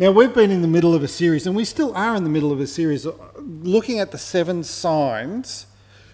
Now, 0.00 0.12
we've 0.12 0.32
been 0.32 0.52
in 0.52 0.62
the 0.62 0.68
middle 0.68 0.94
of 0.94 1.02
a 1.02 1.08
series, 1.08 1.44
and 1.44 1.56
we 1.56 1.64
still 1.64 1.92
are 1.96 2.14
in 2.14 2.22
the 2.22 2.30
middle 2.30 2.52
of 2.52 2.60
a 2.60 2.68
series 2.68 3.04
uh, 3.04 3.10
looking 3.36 3.98
at 3.98 4.12
the 4.12 4.18
seven 4.18 4.62
signs 4.62 5.66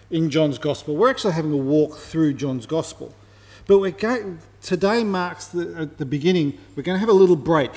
in 0.09 0.31
John's 0.31 0.57
Gospel. 0.57 0.95
We're 0.95 1.11
actually 1.11 1.33
having 1.33 1.53
a 1.53 1.57
walk 1.57 1.99
through 1.99 2.33
John's 2.33 2.65
Gospel. 2.65 3.13
But 3.67 3.77
we're 3.77 3.91
going, 3.91 4.39
today 4.59 5.03
marks 5.03 5.45
the, 5.45 5.75
at 5.77 5.99
the 5.99 6.05
beginning, 6.05 6.57
we're 6.75 6.81
going 6.81 6.95
to 6.95 6.99
have 6.99 7.09
a 7.09 7.13
little 7.13 7.35
break 7.35 7.73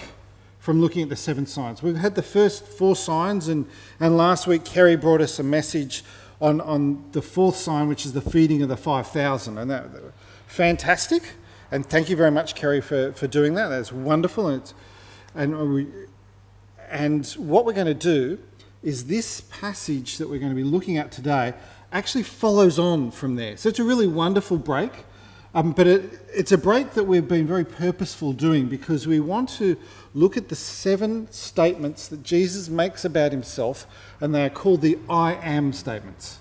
from 0.58 0.80
looking 0.80 1.02
at 1.02 1.10
the 1.10 1.16
seven 1.16 1.44
signs. 1.44 1.82
We've 1.82 1.94
had 1.94 2.14
the 2.14 2.22
first 2.22 2.64
four 2.64 2.96
signs, 2.96 3.46
and, 3.46 3.66
and 4.00 4.16
last 4.16 4.46
week 4.46 4.64
Kerry 4.64 4.96
brought 4.96 5.20
us 5.20 5.38
a 5.38 5.42
message 5.42 6.04
on, 6.40 6.62
on 6.62 7.04
the 7.12 7.20
fourth 7.20 7.56
sign, 7.56 7.86
which 7.86 8.06
is 8.06 8.14
the 8.14 8.22
feeding 8.22 8.62
of 8.62 8.70
the 8.70 8.78
5,000. 8.78 9.58
And 9.58 9.70
that, 9.70 9.92
that 9.92 10.14
fantastic. 10.46 11.34
And 11.70 11.84
thank 11.84 12.08
you 12.08 12.16
very 12.16 12.30
much, 12.30 12.54
Kerry, 12.54 12.80
for, 12.80 13.12
for 13.12 13.26
doing 13.26 13.52
that. 13.56 13.68
That's 13.68 13.92
wonderful. 13.92 14.48
And, 14.48 14.72
and, 15.34 15.74
we, 15.74 15.86
and 16.88 17.26
what 17.36 17.64
we're 17.64 17.72
going 17.72 17.86
to 17.86 17.94
do 17.94 18.38
is 18.82 19.06
this 19.06 19.40
passage 19.42 20.18
that 20.18 20.28
we're 20.28 20.38
going 20.38 20.52
to 20.52 20.56
be 20.56 20.64
looking 20.64 20.96
at 20.98 21.10
today 21.10 21.54
actually 21.92 22.22
follows 22.22 22.78
on 22.78 23.10
from 23.10 23.36
there. 23.36 23.56
So 23.56 23.68
it's 23.68 23.78
a 23.78 23.84
really 23.84 24.06
wonderful 24.06 24.58
break. 24.58 24.92
Um, 25.54 25.72
but 25.72 25.86
it, 25.86 26.20
it's 26.32 26.52
a 26.52 26.58
break 26.58 26.92
that 26.92 27.04
we've 27.04 27.26
been 27.26 27.46
very 27.46 27.64
purposeful 27.64 28.34
doing 28.34 28.68
because 28.68 29.06
we 29.06 29.18
want 29.18 29.48
to 29.50 29.78
look 30.12 30.36
at 30.36 30.48
the 30.48 30.54
seven 30.54 31.30
statements 31.32 32.06
that 32.08 32.22
Jesus 32.22 32.68
makes 32.68 33.04
about 33.04 33.32
himself, 33.32 33.86
and 34.20 34.34
they 34.34 34.44
are 34.44 34.50
called 34.50 34.82
the 34.82 34.98
I 35.08 35.34
am 35.34 35.72
statements. 35.72 36.38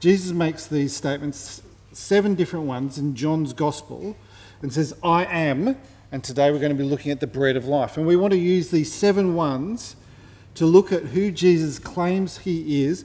Jesus 0.00 0.32
makes 0.32 0.66
these 0.66 0.94
statements, 0.94 1.62
seven 1.92 2.34
different 2.34 2.66
ones 2.66 2.98
in 2.98 3.14
John's 3.14 3.54
Gospel, 3.54 4.16
and 4.60 4.72
says, 4.72 4.94
I 5.02 5.24
am, 5.24 5.76
and 6.12 6.24
today 6.24 6.50
we're 6.50 6.58
going 6.58 6.76
to 6.76 6.78
be 6.78 6.88
looking 6.88 7.12
at 7.12 7.20
the 7.20 7.26
bread 7.26 7.56
of 7.56 7.66
life. 7.66 7.96
And 7.96 8.06
we 8.06 8.16
want 8.16 8.32
to 8.32 8.38
use 8.38 8.70
these 8.70 8.92
seven 8.92 9.34
ones 9.34 9.96
to 10.54 10.66
look 10.66 10.92
at 10.92 11.04
who 11.04 11.30
Jesus 11.30 11.78
claims 11.78 12.38
he 12.38 12.84
is, 12.84 13.04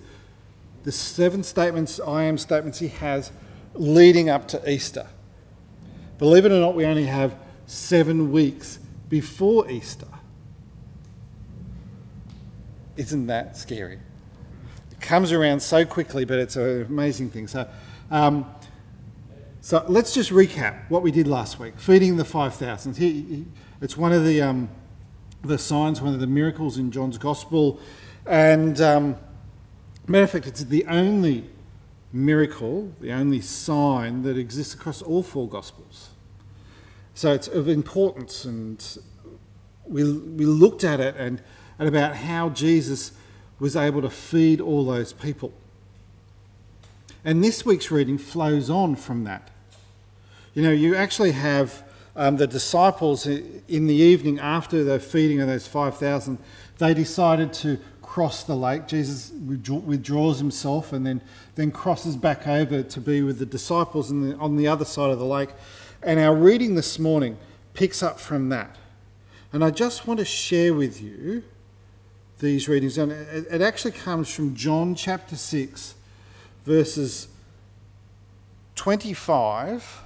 the 0.83 0.91
seven 0.91 1.43
statements, 1.43 1.99
I 1.99 2.23
am 2.23 2.37
statements 2.37 2.79
he 2.79 2.87
has 2.87 3.31
leading 3.73 4.29
up 4.29 4.47
to 4.49 4.69
Easter. 4.69 5.07
Believe 6.17 6.45
it 6.45 6.51
or 6.51 6.59
not, 6.59 6.75
we 6.75 6.85
only 6.85 7.05
have 7.05 7.37
seven 7.67 8.31
weeks 8.31 8.79
before 9.09 9.69
Easter. 9.69 10.07
Isn't 12.97 13.27
that 13.27 13.57
scary? 13.57 13.99
It 14.91 15.01
comes 15.01 15.31
around 15.31 15.59
so 15.59 15.85
quickly, 15.85 16.25
but 16.25 16.39
it's 16.39 16.55
an 16.55 16.83
amazing 16.83 17.29
thing. 17.29 17.47
So, 17.47 17.67
um, 18.09 18.45
so 19.65 19.83
let's 19.87 20.13
just 20.13 20.29
recap 20.29 20.77
what 20.89 21.01
we 21.01 21.09
did 21.09 21.27
last 21.27 21.57
week 21.57 21.79
feeding 21.79 22.17
the 22.17 22.23
5,000. 22.23 23.51
It's 23.81 23.97
one 23.97 24.13
of 24.13 24.23
the, 24.23 24.39
um, 24.39 24.69
the 25.43 25.57
signs, 25.57 26.03
one 26.03 26.13
of 26.13 26.19
the 26.19 26.27
miracles 26.27 26.77
in 26.77 26.91
John's 26.91 27.17
Gospel. 27.17 27.79
And 28.27 28.79
um, 28.79 29.17
matter 30.05 30.25
of 30.25 30.29
fact, 30.29 30.45
it's 30.45 30.63
the 30.65 30.85
only 30.85 31.49
miracle, 32.13 32.93
the 33.01 33.11
only 33.11 33.41
sign 33.41 34.21
that 34.21 34.37
exists 34.37 34.75
across 34.75 35.01
all 35.01 35.23
four 35.23 35.49
Gospels. 35.49 36.09
So 37.15 37.33
it's 37.33 37.47
of 37.47 37.67
importance, 37.67 38.45
and 38.45 38.99
we, 39.87 40.03
we 40.03 40.45
looked 40.45 40.83
at 40.83 40.99
it 40.99 41.15
and, 41.17 41.41
and 41.79 41.87
about 41.87 42.17
how 42.17 42.49
Jesus 42.49 43.13
was 43.57 43.75
able 43.75 44.03
to 44.03 44.11
feed 44.11 44.61
all 44.61 44.85
those 44.85 45.11
people. 45.11 45.53
And 47.23 47.43
this 47.43 47.65
week's 47.65 47.89
reading 47.89 48.19
flows 48.19 48.69
on 48.69 48.95
from 48.95 49.23
that. 49.23 49.49
You 50.55 50.61
know, 50.61 50.71
you 50.71 50.95
actually 50.95 51.33
have 51.33 51.83
um, 52.15 52.37
the 52.37 52.47
disciples 52.47 53.27
in 53.27 53.87
the 53.87 53.93
evening 53.93 54.39
after 54.39 54.85
the 54.85 55.01
feeding 55.01 55.41
of 55.41 55.47
those 55.47 55.67
5,000, 55.67 56.37
they 56.77 56.93
decided 56.93 57.51
to 57.53 57.77
cross 58.01 58.45
the 58.45 58.55
lake. 58.55 58.87
Jesus 58.87 59.31
withdraws 59.31 60.39
himself 60.39 60.93
and 60.93 61.05
then, 61.05 61.21
then 61.55 61.71
crosses 61.71 62.15
back 62.15 62.47
over 62.47 62.83
to 62.83 63.01
be 63.01 63.21
with 63.21 63.37
the 63.39 63.45
disciples 63.45 64.09
the, 64.09 64.33
on 64.37 64.55
the 64.55 64.65
other 64.65 64.85
side 64.85 65.09
of 65.09 65.19
the 65.19 65.25
lake. 65.25 65.49
And 66.01 66.21
our 66.21 66.33
reading 66.33 66.75
this 66.75 66.97
morning 66.97 67.37
picks 67.73 68.01
up 68.01 68.17
from 68.17 68.47
that. 68.47 68.77
And 69.51 69.61
I 69.61 69.71
just 69.71 70.07
want 70.07 70.19
to 70.19 70.25
share 70.25 70.73
with 70.73 71.01
you 71.01 71.43
these 72.39 72.69
readings. 72.69 72.97
And 72.97 73.11
it, 73.11 73.45
it 73.51 73.61
actually 73.61 73.91
comes 73.91 74.33
from 74.33 74.55
John 74.55 74.95
chapter 74.95 75.35
6, 75.35 75.95
verses 76.63 77.27
25. 78.75 80.04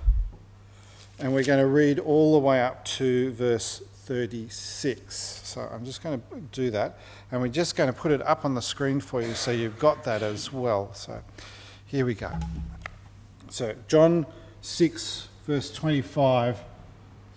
And 1.20 1.34
we're 1.34 1.44
going 1.44 1.60
to 1.60 1.68
read 1.68 2.00
all 2.00 2.34
the 2.34 2.40
way 2.40 2.62
up 2.62 2.86
to 2.86 3.32
verse 3.34 3.82
36. 3.94 5.42
So 5.44 5.62
I'm 5.72 5.84
just 5.84 6.02
going 6.02 6.20
to 6.20 6.40
do 6.52 6.72
that. 6.72 6.98
And 7.32 7.42
we're 7.42 7.50
just 7.50 7.76
going 7.76 7.92
to 7.92 8.00
put 8.00 8.12
it 8.12 8.22
up 8.26 8.46
on 8.46 8.56
the 8.56 8.62
screen 8.62 9.00
for 9.00 9.22
you 9.22 9.34
so 9.34 9.52
you've 9.52 9.78
got 9.78 10.04
that 10.06 10.24
as 10.24 10.52
well. 10.54 10.94
So 10.94 11.22
here 11.86 12.06
we 12.06 12.14
go. 12.14 12.32
So, 13.50 13.76
John 13.88 14.26
6, 14.62 15.28
verse 15.46 15.72
25 15.72 16.64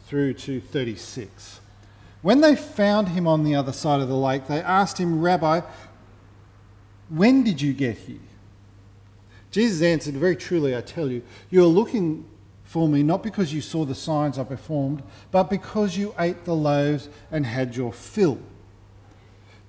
through 0.06 0.34
to 0.34 0.60
36. 0.60 1.60
When 2.20 2.40
they 2.40 2.54
found 2.54 3.08
him 3.08 3.26
on 3.26 3.42
the 3.42 3.54
other 3.54 3.72
side 3.72 4.00
of 4.00 4.08
the 4.08 4.16
lake, 4.16 4.46
they 4.46 4.60
asked 4.60 4.98
him, 4.98 5.20
Rabbi, 5.20 5.62
when 7.08 7.42
did 7.42 7.60
you 7.60 7.72
get 7.72 7.98
here? 7.98 8.18
Jesus 9.50 9.82
answered, 9.82 10.14
Very 10.14 10.36
truly, 10.36 10.76
I 10.76 10.80
tell 10.82 11.10
you, 11.10 11.22
you 11.50 11.62
are 11.62 11.66
looking 11.66 12.26
for 12.72 12.88
me 12.88 13.02
not 13.02 13.22
because 13.22 13.52
you 13.52 13.60
saw 13.60 13.84
the 13.84 13.94
signs 13.94 14.38
I 14.38 14.44
performed, 14.44 15.02
but 15.30 15.50
because 15.50 15.98
you 15.98 16.14
ate 16.18 16.46
the 16.46 16.54
loaves 16.54 17.10
and 17.30 17.44
had 17.44 17.76
your 17.76 17.92
fill. 17.92 18.38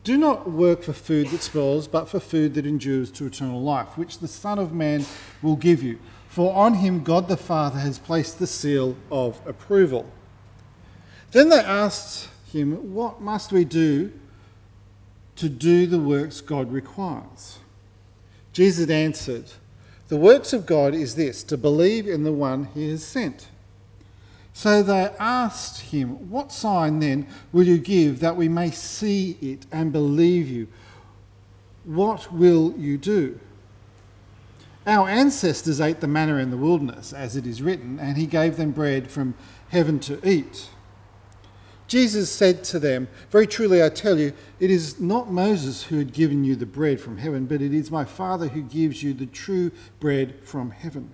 Do 0.06 0.16
not 0.16 0.50
work 0.50 0.84
for 0.84 0.94
food 0.94 1.28
that 1.32 1.42
spoils, 1.42 1.86
but 1.86 2.08
for 2.08 2.22
food 2.22 2.54
that 2.54 2.66
endures 2.66 3.12
to 3.12 3.26
eternal 3.26 3.62
life, 3.62 3.98
which 3.98 4.20
the 4.20 4.28
Son 4.30 4.58
of 4.58 4.72
Man 4.72 5.06
will 5.42 5.58
give 5.58 5.84
you. 5.84 6.00
For 6.30 6.56
on 6.56 6.76
him 6.76 7.04
God 7.04 7.28
the 7.28 7.36
Father 7.36 7.80
has 7.80 8.00
placed 8.00 8.40
the 8.40 8.48
seal 8.48 8.96
of 9.12 9.42
approval. 9.46 10.10
Then 11.32 11.50
they 11.50 11.60
asked 11.60 12.30
him, 12.54 12.94
What 12.94 13.20
must 13.20 13.52
we 13.52 13.66
do 13.66 14.14
to 15.36 15.50
do 15.50 15.88
the 15.88 16.00
works 16.00 16.40
God 16.40 16.72
requires? 16.72 17.60
Jesus 18.54 18.90
answered, 18.90 19.52
the 20.14 20.20
works 20.20 20.54
of 20.54 20.68
God 20.68 20.94
is 20.94 21.16
this 21.16 21.42
to 21.46 21.58
believe 21.58 22.08
in 22.08 22.24
the 22.24 22.32
one 22.32 22.66
he 22.76 22.92
has 22.92 23.04
sent. 23.04 23.48
So 24.54 24.84
they 24.84 25.10
asked 25.20 25.82
him, 25.90 26.30
What 26.30 26.52
sign 26.52 27.00
then 27.00 27.26
will 27.52 27.66
you 27.66 27.80
give 27.80 28.20
that 28.20 28.36
we 28.36 28.48
may 28.48 28.70
see 28.70 29.40
it 29.42 29.66
and 29.72 29.92
believe 29.92 30.48
you? 30.48 30.68
What 31.84 32.32
will 32.32 32.76
you 32.78 33.00
do? 33.00 33.40
Our 34.86 35.10
ancestors 35.10 35.82
ate 35.82 36.00
the 36.00 36.08
manna 36.08 36.36
in 36.36 36.52
the 36.52 36.58
wilderness, 36.58 37.12
as 37.12 37.36
it 37.36 37.48
is 37.48 37.64
written, 37.64 38.00
and 38.00 38.16
he 38.16 38.28
gave 38.28 38.56
them 38.56 38.70
bread 38.70 39.10
from 39.10 39.34
heaven 39.70 40.00
to 40.02 40.20
eat. 40.30 40.70
Jesus 41.94 42.32
said 42.32 42.64
to 42.64 42.80
them, 42.80 43.08
Very 43.30 43.46
truly 43.46 43.84
I 43.84 43.90
tell 43.90 44.18
you, 44.18 44.34
it 44.60 44.72
is 44.72 45.00
not 45.00 45.32
Moses 45.32 45.84
who 45.84 46.00
had 46.00 46.12
given 46.12 46.44
you 46.44 46.56
the 46.56 46.66
bread 46.66 47.00
from 47.00 47.20
heaven, 47.20 47.46
but 47.46 47.62
it 47.62 47.72
is 47.72 47.92
my 47.92 48.04
Father 48.04 48.48
who 48.48 48.64
gives 48.64 49.04
you 49.04 49.14
the 49.14 49.28
true 49.28 49.70
bread 50.00 50.44
from 50.44 50.72
heaven. 50.72 51.12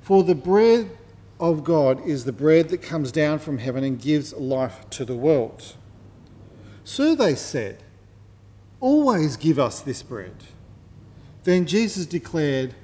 For 0.00 0.22
the 0.22 0.36
bread 0.36 0.96
of 1.40 1.64
God 1.64 2.06
is 2.06 2.24
the 2.24 2.30
bread 2.30 2.68
that 2.68 2.82
comes 2.82 3.10
down 3.10 3.40
from 3.40 3.58
heaven 3.58 3.82
and 3.82 4.00
gives 4.00 4.32
life 4.34 4.88
to 4.90 5.04
the 5.04 5.16
world. 5.16 5.74
So 6.84 7.16
they 7.16 7.34
said, 7.34 7.82
Always 8.78 9.36
give 9.36 9.58
us 9.58 9.80
this 9.80 10.04
bread. 10.04 10.36
Then 11.42 11.66
Jesus 11.66 12.06
declared, 12.06 12.76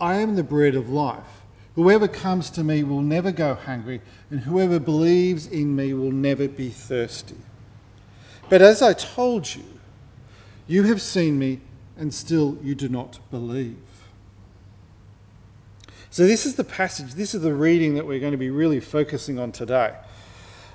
I 0.00 0.14
am 0.20 0.36
the 0.36 0.42
bread 0.42 0.74
of 0.74 0.88
life. 0.88 1.35
Whoever 1.76 2.08
comes 2.08 2.48
to 2.50 2.64
me 2.64 2.82
will 2.82 3.02
never 3.02 3.30
go 3.30 3.54
hungry, 3.54 4.00
and 4.30 4.40
whoever 4.40 4.80
believes 4.80 5.46
in 5.46 5.76
me 5.76 5.92
will 5.92 6.10
never 6.10 6.48
be 6.48 6.70
thirsty. 6.70 7.36
But 8.48 8.62
as 8.62 8.80
I 8.80 8.94
told 8.94 9.54
you, 9.54 9.64
you 10.66 10.84
have 10.84 11.02
seen 11.02 11.38
me, 11.38 11.60
and 11.98 12.12
still 12.12 12.56
you 12.62 12.74
do 12.74 12.88
not 12.88 13.18
believe. 13.30 13.76
So, 16.10 16.26
this 16.26 16.46
is 16.46 16.54
the 16.54 16.64
passage, 16.64 17.12
this 17.12 17.34
is 17.34 17.42
the 17.42 17.54
reading 17.54 17.94
that 17.96 18.06
we're 18.06 18.20
going 18.20 18.32
to 18.32 18.38
be 18.38 18.50
really 18.50 18.80
focusing 18.80 19.38
on 19.38 19.52
today. 19.52 19.94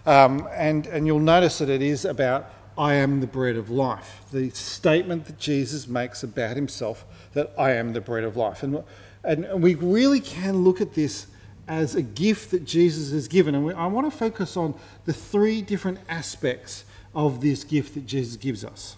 Um, 0.06 0.48
and, 0.54 0.86
and 0.86 1.08
you'll 1.08 1.20
notice 1.20 1.58
that 1.58 1.70
it 1.70 1.82
is 1.82 2.06
about, 2.06 2.48
I 2.78 2.94
am 2.94 3.22
the 3.22 3.28
bread 3.28 3.56
of 3.56 3.72
life, 3.72 4.22
the 4.32 4.52
statement 4.52 5.26
that 5.26 5.40
Jesus 5.40 5.88
makes 5.88 6.22
about 6.22 6.56
himself 6.56 7.06
that 7.34 7.52
I 7.58 7.72
am 7.72 7.94
the 7.94 8.02
bread 8.02 8.24
of 8.24 8.38
life. 8.38 8.62
And 8.62 8.84
and 9.24 9.62
we 9.62 9.76
really 9.76 10.20
can 10.20 10.64
look 10.64 10.82
at 10.82 10.94
this 10.94 11.28
as 11.68 11.96
a 11.96 12.02
gift 12.02 12.52
that 12.52 12.66
Jesus 12.66 13.12
has 13.12 13.28
given. 13.28 13.56
And 13.56 13.66
we, 13.66 13.74
I 13.74 13.86
want 13.88 14.12
to 14.12 14.16
focus 14.16 14.58
on 14.58 14.74
the 15.06 15.14
three 15.14 15.62
different 15.62 16.00
aspects 16.10 16.84
of 17.14 17.42
this 17.42 17.64
gift 17.64 17.94
that 17.94 18.06
Jesus 18.06 18.36
gives 18.36 18.66
us. 18.66 18.98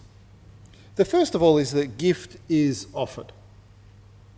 The 0.96 1.04
first 1.04 1.34
of 1.34 1.42
all 1.42 1.58
is 1.58 1.72
that 1.72 1.98
gift 1.98 2.36
is 2.48 2.86
offered. 2.92 3.32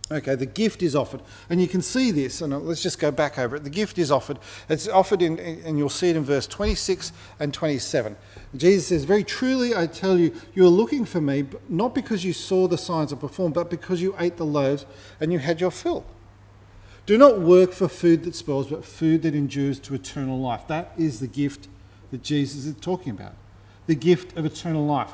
Okay, 0.09 0.35
the 0.35 0.45
gift 0.45 0.81
is 0.81 0.95
offered. 0.95 1.21
And 1.49 1.61
you 1.61 1.67
can 1.67 1.81
see 1.81 2.11
this, 2.11 2.41
and 2.41 2.57
let's 2.65 2.81
just 2.81 2.97
go 2.97 3.11
back 3.11 3.37
over 3.37 3.57
it. 3.57 3.65
The 3.65 3.69
gift 3.69 3.97
is 3.97 4.09
offered. 4.09 4.39
It's 4.69 4.87
offered 4.87 5.21
in, 5.21 5.37
and 5.37 5.77
you'll 5.77 5.89
see 5.89 6.09
it 6.09 6.15
in 6.15 6.23
verse 6.23 6.47
26 6.47 7.11
and 7.39 7.53
27. 7.53 8.15
Jesus 8.55 8.87
says, 8.87 9.03
Very 9.03 9.25
truly 9.25 9.75
I 9.75 9.85
tell 9.85 10.17
you, 10.17 10.33
you 10.53 10.65
are 10.65 10.69
looking 10.69 11.03
for 11.03 11.19
me, 11.19 11.45
not 11.67 11.93
because 11.93 12.23
you 12.23 12.31
saw 12.31 12.67
the 12.67 12.77
signs 12.77 13.11
I 13.11 13.17
performed, 13.17 13.53
but 13.53 13.69
because 13.69 14.01
you 14.01 14.15
ate 14.17 14.37
the 14.37 14.45
loaves 14.45 14.85
and 15.19 15.33
you 15.33 15.39
had 15.39 15.59
your 15.59 15.71
fill. 15.71 16.05
Do 17.05 17.17
not 17.17 17.41
work 17.41 17.73
for 17.73 17.89
food 17.89 18.23
that 18.23 18.35
spoils, 18.35 18.67
but 18.67 18.85
food 18.85 19.23
that 19.23 19.35
endures 19.35 19.79
to 19.79 19.93
eternal 19.93 20.39
life. 20.39 20.67
That 20.67 20.93
is 20.97 21.19
the 21.19 21.27
gift 21.27 21.67
that 22.11 22.23
Jesus 22.23 22.65
is 22.65 22.75
talking 22.75 23.11
about. 23.11 23.33
The 23.87 23.95
gift 23.95 24.37
of 24.37 24.45
eternal 24.45 24.85
life. 24.85 25.13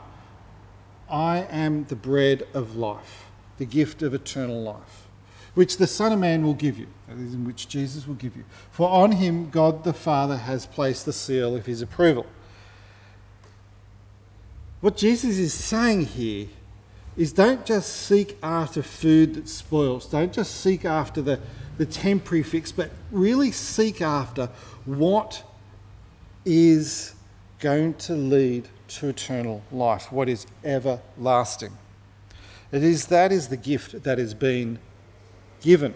I 1.09 1.47
am 1.49 1.85
the 1.85 1.95
bread 1.95 2.43
of 2.53 2.75
life 2.75 3.22
the 3.57 3.65
gift 3.65 4.01
of 4.01 4.13
eternal 4.13 4.61
life, 4.61 5.07
which 5.53 5.77
the 5.77 5.87
Son 5.87 6.11
of 6.11 6.19
Man 6.19 6.43
will 6.43 6.53
give 6.53 6.77
you, 6.77 6.87
that 7.07 7.17
is, 7.17 7.33
in 7.33 7.45
which 7.45 7.67
Jesus 7.67 8.07
will 8.07 8.15
give 8.15 8.35
you. 8.35 8.43
For 8.71 8.89
on 8.89 9.13
him 9.13 9.49
God 9.49 9.83
the 9.83 9.93
Father 9.93 10.37
has 10.37 10.65
placed 10.65 11.05
the 11.05 11.13
seal 11.13 11.55
of 11.55 11.65
his 11.65 11.81
approval. 11.81 12.25
What 14.81 14.97
Jesus 14.97 15.37
is 15.37 15.53
saying 15.53 16.07
here 16.07 16.47
is 17.15 17.31
don't 17.31 17.65
just 17.65 17.89
seek 17.89 18.37
after 18.41 18.81
food 18.81 19.35
that 19.35 19.47
spoils, 19.47 20.07
don't 20.07 20.33
just 20.33 20.59
seek 20.59 20.83
after 20.83 21.21
the, 21.21 21.39
the 21.77 21.85
temporary 21.85 22.43
fix, 22.43 22.71
but 22.71 22.89
really 23.11 23.51
seek 23.51 24.01
after 24.01 24.49
what 24.85 25.43
is 26.43 27.13
going 27.59 27.93
to 27.93 28.13
lead 28.13 28.67
to 28.87 29.07
eternal 29.07 29.63
life, 29.71 30.11
what 30.11 30.27
is 30.27 30.45
everlasting. 30.63 31.71
It 32.73 32.83
is 32.83 33.05
that 33.05 33.31
is 33.31 33.49
the 33.49 33.57
gift 33.57 34.01
that 34.03 34.17
has 34.17 34.33
been 34.33 34.79
given. 35.61 35.93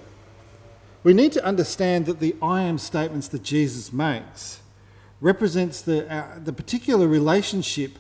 We 1.04 1.12
need 1.12 1.32
to 1.32 1.44
understand 1.44 2.06
that 2.06 2.20
the 2.20 2.36
I 2.40 2.62
am 2.62 2.78
statements 2.78 3.28
that 3.30 3.42
Jesus 3.42 3.92
makes 3.92 4.60
represents 5.20 5.82
the, 5.82 6.10
uh, 6.14 6.38
the 6.38 6.54
particular 6.54 7.08
relationship 7.08 7.94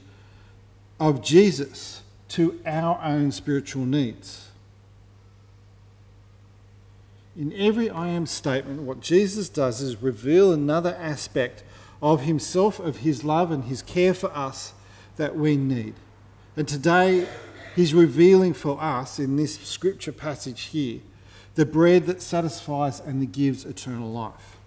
of 0.99 1.23
Jesus 1.23 2.03
to 2.29 2.59
our 2.67 3.01
own 3.03 3.31
spiritual 3.31 3.83
needs. 3.83 4.49
In 7.35 7.51
every 7.53 7.89
I 7.89 8.09
am 8.09 8.27
statement, 8.27 8.83
what 8.83 8.99
Jesus 8.99 9.49
does 9.49 9.81
is 9.81 10.03
reveal 10.03 10.53
another 10.53 10.95
aspect 10.99 11.63
of 11.99 12.21
himself, 12.21 12.79
of 12.79 12.97
his 12.97 13.23
love 13.23 13.49
and 13.49 13.63
his 13.63 13.81
care 13.81 14.13
for 14.13 14.31
us 14.37 14.73
that 15.15 15.35
we 15.35 15.57
need. 15.57 15.95
And 16.55 16.67
today, 16.67 17.27
He's 17.77 17.93
revealing 17.93 18.55
for 18.55 18.81
us 18.81 19.19
in 19.19 19.35
this 19.35 19.59
scripture 19.59 20.11
passage 20.11 20.61
here 20.63 20.99
the 21.53 21.63
bread 21.63 22.07
that 22.07 22.23
satisfies 22.23 22.99
and 22.99 23.21
that 23.21 23.31
gives 23.31 23.65
eternal 23.65 24.11
life. 24.11 24.57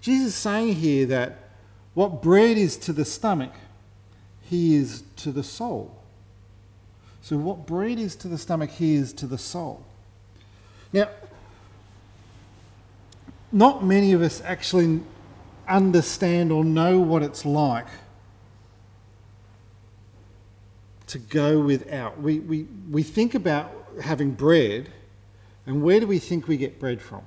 Jesus 0.00 0.28
is 0.28 0.34
saying 0.34 0.76
here 0.76 1.04
that 1.04 1.50
what 1.92 2.22
bread 2.22 2.56
is 2.56 2.78
to 2.78 2.94
the 2.94 3.04
stomach, 3.04 3.52
he 4.40 4.74
is 4.76 5.04
to 5.16 5.30
the 5.30 5.42
soul. 5.42 5.94
So, 7.20 7.36
what 7.36 7.66
bread 7.66 7.98
is 7.98 8.16
to 8.16 8.28
the 8.28 8.38
stomach, 8.38 8.70
he 8.70 8.94
is 8.94 9.12
to 9.14 9.26
the 9.26 9.36
soul. 9.36 9.84
Now, 10.90 11.10
not 13.52 13.84
many 13.84 14.14
of 14.14 14.22
us 14.22 14.40
actually 14.42 15.02
understand 15.68 16.50
or 16.50 16.64
know 16.64 16.98
what 16.98 17.22
it's 17.22 17.44
like 17.44 17.88
to 21.10 21.18
go 21.18 21.60
without. 21.60 22.20
We, 22.20 22.38
we, 22.38 22.66
we 22.90 23.02
think 23.02 23.34
about 23.34 23.72
having 24.02 24.32
bread, 24.32 24.90
and 25.66 25.82
where 25.82 25.98
do 26.00 26.06
we 26.06 26.18
think 26.18 26.46
we 26.46 26.56
get 26.56 26.78
bread 26.78 27.02
from? 27.02 27.22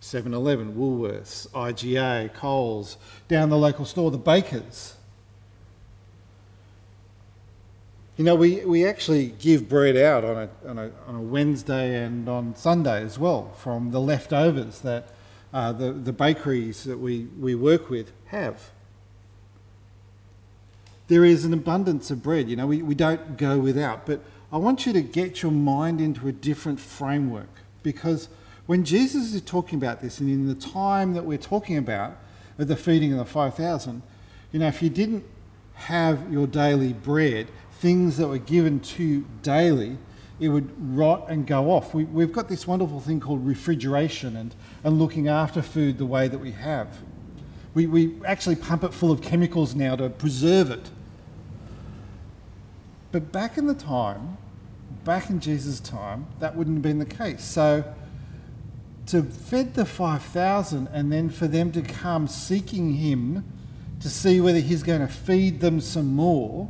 7 0.00 0.32
Eleven, 0.32 0.74
Woolworths, 0.74 1.48
IGA, 1.50 2.32
Coles, 2.32 2.96
down 3.26 3.50
the 3.50 3.56
local 3.56 3.84
store, 3.84 4.10
the 4.10 4.18
bakers. 4.18 4.94
You 8.16 8.24
know, 8.24 8.36
we, 8.36 8.64
we 8.64 8.86
actually 8.86 9.26
give 9.26 9.68
bread 9.68 9.96
out 9.96 10.24
on 10.24 10.36
a, 10.36 10.68
on, 10.68 10.78
a, 10.78 10.90
on 11.06 11.14
a 11.16 11.20
Wednesday 11.20 12.02
and 12.02 12.28
on 12.28 12.54
Sunday 12.54 13.02
as 13.02 13.18
well 13.18 13.52
from 13.58 13.90
the 13.90 14.00
leftovers 14.00 14.80
that 14.80 15.08
uh, 15.52 15.72
the, 15.72 15.92
the 15.92 16.12
bakeries 16.12 16.84
that 16.84 16.98
we, 16.98 17.26
we 17.38 17.54
work 17.54 17.90
with 17.90 18.12
have 18.26 18.70
there 21.08 21.24
is 21.24 21.44
an 21.44 21.52
abundance 21.52 22.10
of 22.10 22.22
bread. 22.22 22.48
You 22.48 22.56
know, 22.56 22.66
we, 22.66 22.82
we 22.82 22.94
don't 22.94 23.36
go 23.36 23.58
without. 23.58 24.06
But 24.06 24.20
I 24.52 24.58
want 24.58 24.86
you 24.86 24.92
to 24.92 25.02
get 25.02 25.42
your 25.42 25.52
mind 25.52 26.00
into 26.00 26.28
a 26.28 26.32
different 26.32 26.80
framework 26.80 27.48
because 27.82 28.28
when 28.66 28.84
Jesus 28.84 29.32
is 29.32 29.40
talking 29.42 29.78
about 29.78 30.00
this, 30.00 30.18
and 30.18 30.28
in 30.28 30.48
the 30.48 30.54
time 30.54 31.14
that 31.14 31.24
we're 31.24 31.38
talking 31.38 31.76
about, 31.76 32.16
at 32.58 32.68
the 32.68 32.76
feeding 32.76 33.12
of 33.12 33.18
the 33.18 33.24
5,000, 33.24 34.02
you 34.50 34.58
know, 34.58 34.66
if 34.66 34.82
you 34.82 34.90
didn't 34.90 35.24
have 35.74 36.32
your 36.32 36.46
daily 36.46 36.92
bread, 36.92 37.48
things 37.72 38.16
that 38.16 38.26
were 38.26 38.38
given 38.38 38.80
to 38.80 39.02
you 39.04 39.26
daily, 39.42 39.98
it 40.40 40.48
would 40.48 40.70
rot 40.96 41.26
and 41.28 41.46
go 41.46 41.70
off. 41.70 41.94
We, 41.94 42.04
we've 42.04 42.32
got 42.32 42.48
this 42.48 42.66
wonderful 42.66 43.00
thing 43.00 43.20
called 43.20 43.46
refrigeration 43.46 44.36
and, 44.36 44.54
and 44.84 44.98
looking 44.98 45.28
after 45.28 45.62
food 45.62 45.98
the 45.98 46.06
way 46.06 46.28
that 46.28 46.38
we 46.38 46.52
have. 46.52 46.88
We, 47.74 47.86
we 47.86 48.14
actually 48.24 48.56
pump 48.56 48.84
it 48.84 48.94
full 48.94 49.12
of 49.12 49.22
chemicals 49.22 49.74
now 49.74 49.96
to 49.96 50.08
preserve 50.08 50.70
it. 50.70 50.90
But 53.16 53.32
back 53.32 53.56
in 53.56 53.66
the 53.66 53.72
time, 53.72 54.36
back 55.04 55.30
in 55.30 55.40
Jesus' 55.40 55.80
time, 55.80 56.26
that 56.38 56.54
wouldn't 56.54 56.76
have 56.76 56.82
been 56.82 56.98
the 56.98 57.06
case. 57.06 57.42
So 57.42 57.82
to 59.06 59.22
feed 59.22 59.72
the 59.72 59.86
5,000 59.86 60.86
and 60.88 61.10
then 61.10 61.30
for 61.30 61.46
them 61.46 61.72
to 61.72 61.80
come 61.80 62.28
seeking 62.28 62.96
him 62.96 63.42
to 64.00 64.10
see 64.10 64.38
whether 64.38 64.58
he's 64.58 64.82
going 64.82 65.00
to 65.00 65.08
feed 65.10 65.60
them 65.60 65.80
some 65.80 66.08
more 66.08 66.68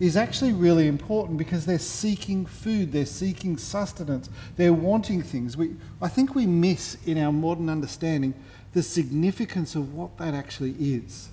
is 0.00 0.16
actually 0.16 0.54
really 0.54 0.88
important 0.88 1.36
because 1.36 1.66
they're 1.66 1.78
seeking 1.78 2.46
food, 2.46 2.92
they're 2.92 3.04
seeking 3.04 3.58
sustenance, 3.58 4.30
they're 4.56 4.72
wanting 4.72 5.22
things. 5.22 5.58
We, 5.58 5.76
I 6.00 6.08
think 6.08 6.34
we 6.34 6.46
miss 6.46 6.96
in 7.04 7.18
our 7.18 7.32
modern 7.32 7.68
understanding 7.68 8.32
the 8.72 8.82
significance 8.82 9.74
of 9.74 9.92
what 9.92 10.16
that 10.16 10.32
actually 10.32 10.72
is. 10.78 11.28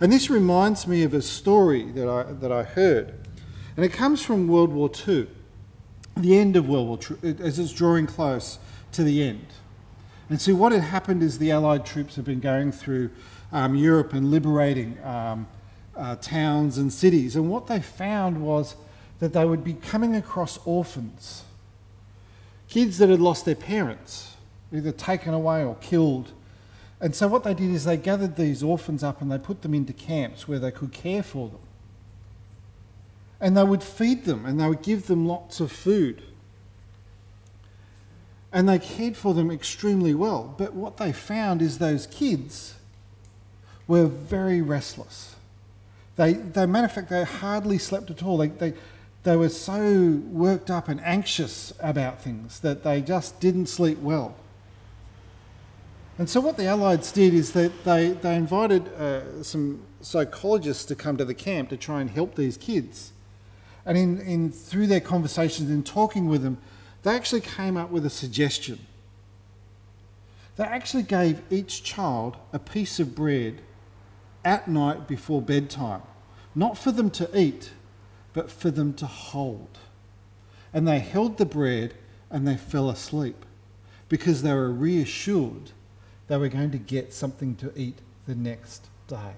And 0.00 0.12
this 0.12 0.30
reminds 0.30 0.86
me 0.86 1.02
of 1.02 1.14
a 1.14 1.20
story 1.20 1.90
that 1.90 2.08
I, 2.08 2.32
that 2.34 2.52
I 2.52 2.62
heard. 2.62 3.18
And 3.76 3.84
it 3.84 3.92
comes 3.92 4.22
from 4.22 4.48
World 4.48 4.72
War 4.72 4.90
II, 5.08 5.28
the 6.16 6.38
end 6.38 6.56
of 6.56 6.68
World 6.68 6.88
War 6.88 6.98
II, 7.22 7.36
as 7.40 7.58
it's 7.58 7.72
drawing 7.72 8.06
close 8.06 8.58
to 8.92 9.02
the 9.02 9.22
end. 9.22 9.46
And 10.28 10.40
so, 10.40 10.54
what 10.54 10.72
had 10.72 10.82
happened 10.82 11.22
is 11.22 11.38
the 11.38 11.50
Allied 11.50 11.86
troops 11.86 12.16
have 12.16 12.24
been 12.24 12.40
going 12.40 12.72
through 12.72 13.10
um, 13.50 13.74
Europe 13.74 14.12
and 14.12 14.30
liberating 14.30 15.02
um, 15.04 15.46
uh, 15.96 16.16
towns 16.16 16.78
and 16.78 16.92
cities. 16.92 17.34
And 17.34 17.50
what 17.50 17.66
they 17.66 17.80
found 17.80 18.42
was 18.42 18.76
that 19.20 19.32
they 19.32 19.44
would 19.44 19.64
be 19.64 19.74
coming 19.74 20.16
across 20.16 20.58
orphans, 20.66 21.44
kids 22.68 22.98
that 22.98 23.08
had 23.08 23.20
lost 23.20 23.44
their 23.44 23.54
parents, 23.54 24.36
either 24.72 24.92
taken 24.92 25.32
away 25.34 25.64
or 25.64 25.76
killed. 25.76 26.32
And 27.00 27.14
so, 27.16 27.26
what 27.26 27.42
they 27.42 27.54
did 27.54 27.70
is 27.70 27.84
they 27.84 27.96
gathered 27.96 28.36
these 28.36 28.62
orphans 28.62 29.02
up 29.02 29.22
and 29.22 29.32
they 29.32 29.38
put 29.38 29.62
them 29.62 29.72
into 29.72 29.94
camps 29.94 30.46
where 30.46 30.58
they 30.58 30.70
could 30.70 30.92
care 30.92 31.22
for 31.22 31.48
them 31.48 31.60
and 33.42 33.56
they 33.56 33.64
would 33.64 33.82
feed 33.82 34.24
them 34.24 34.46
and 34.46 34.58
they 34.58 34.68
would 34.68 34.82
give 34.82 35.08
them 35.08 35.26
lots 35.26 35.58
of 35.58 35.72
food. 35.72 36.22
And 38.52 38.68
they 38.68 38.78
cared 38.78 39.16
for 39.16 39.34
them 39.34 39.50
extremely 39.50 40.14
well. 40.14 40.54
But 40.56 40.74
what 40.74 40.98
they 40.98 41.12
found 41.12 41.60
is 41.60 41.78
those 41.78 42.06
kids 42.06 42.76
were 43.88 44.06
very 44.06 44.62
restless. 44.62 45.34
They, 46.14 46.34
they 46.34 46.66
matter 46.66 46.84
of 46.84 46.92
fact, 46.92 47.10
they 47.10 47.24
hardly 47.24 47.78
slept 47.78 48.10
at 48.10 48.22
all. 48.22 48.38
They, 48.38 48.48
they, 48.48 48.74
they 49.24 49.36
were 49.36 49.48
so 49.48 50.20
worked 50.30 50.70
up 50.70 50.88
and 50.88 51.00
anxious 51.00 51.72
about 51.80 52.22
things 52.22 52.60
that 52.60 52.84
they 52.84 53.00
just 53.00 53.40
didn't 53.40 53.66
sleep 53.66 53.98
well. 53.98 54.36
And 56.18 56.28
so, 56.28 56.40
what 56.40 56.58
the 56.58 56.66
Allies 56.66 57.10
did 57.10 57.32
is 57.32 57.52
that 57.52 57.84
they, 57.84 58.10
they 58.10 58.36
invited 58.36 58.86
uh, 58.94 59.42
some 59.42 59.80
psychologists 60.02 60.84
to 60.84 60.94
come 60.94 61.16
to 61.16 61.24
the 61.24 61.34
camp 61.34 61.70
to 61.70 61.76
try 61.76 62.02
and 62.02 62.10
help 62.10 62.36
these 62.36 62.58
kids. 62.58 63.12
And 63.84 63.98
in, 63.98 64.20
in, 64.20 64.52
through 64.52 64.86
their 64.86 65.00
conversations 65.00 65.70
and 65.70 65.84
talking 65.84 66.28
with 66.28 66.42
them, 66.42 66.58
they 67.02 67.14
actually 67.14 67.40
came 67.40 67.76
up 67.76 67.90
with 67.90 68.06
a 68.06 68.10
suggestion. 68.10 68.78
They 70.56 70.64
actually 70.64 71.02
gave 71.02 71.42
each 71.50 71.82
child 71.82 72.36
a 72.52 72.58
piece 72.58 73.00
of 73.00 73.14
bread 73.14 73.60
at 74.44 74.68
night 74.68 75.08
before 75.08 75.42
bedtime, 75.42 76.02
not 76.54 76.76
for 76.78 76.92
them 76.92 77.10
to 77.10 77.38
eat, 77.38 77.70
but 78.32 78.50
for 78.50 78.70
them 78.70 78.92
to 78.94 79.06
hold. 79.06 79.78
And 80.72 80.86
they 80.86 81.00
held 81.00 81.38
the 81.38 81.46
bread 81.46 81.94
and 82.30 82.46
they 82.46 82.56
fell 82.56 82.88
asleep 82.88 83.44
because 84.08 84.42
they 84.42 84.52
were 84.52 84.70
reassured 84.70 85.70
they 86.28 86.36
were 86.36 86.48
going 86.48 86.70
to 86.70 86.78
get 86.78 87.12
something 87.12 87.56
to 87.56 87.72
eat 87.76 87.98
the 88.26 88.34
next 88.34 88.88
day. 89.06 89.34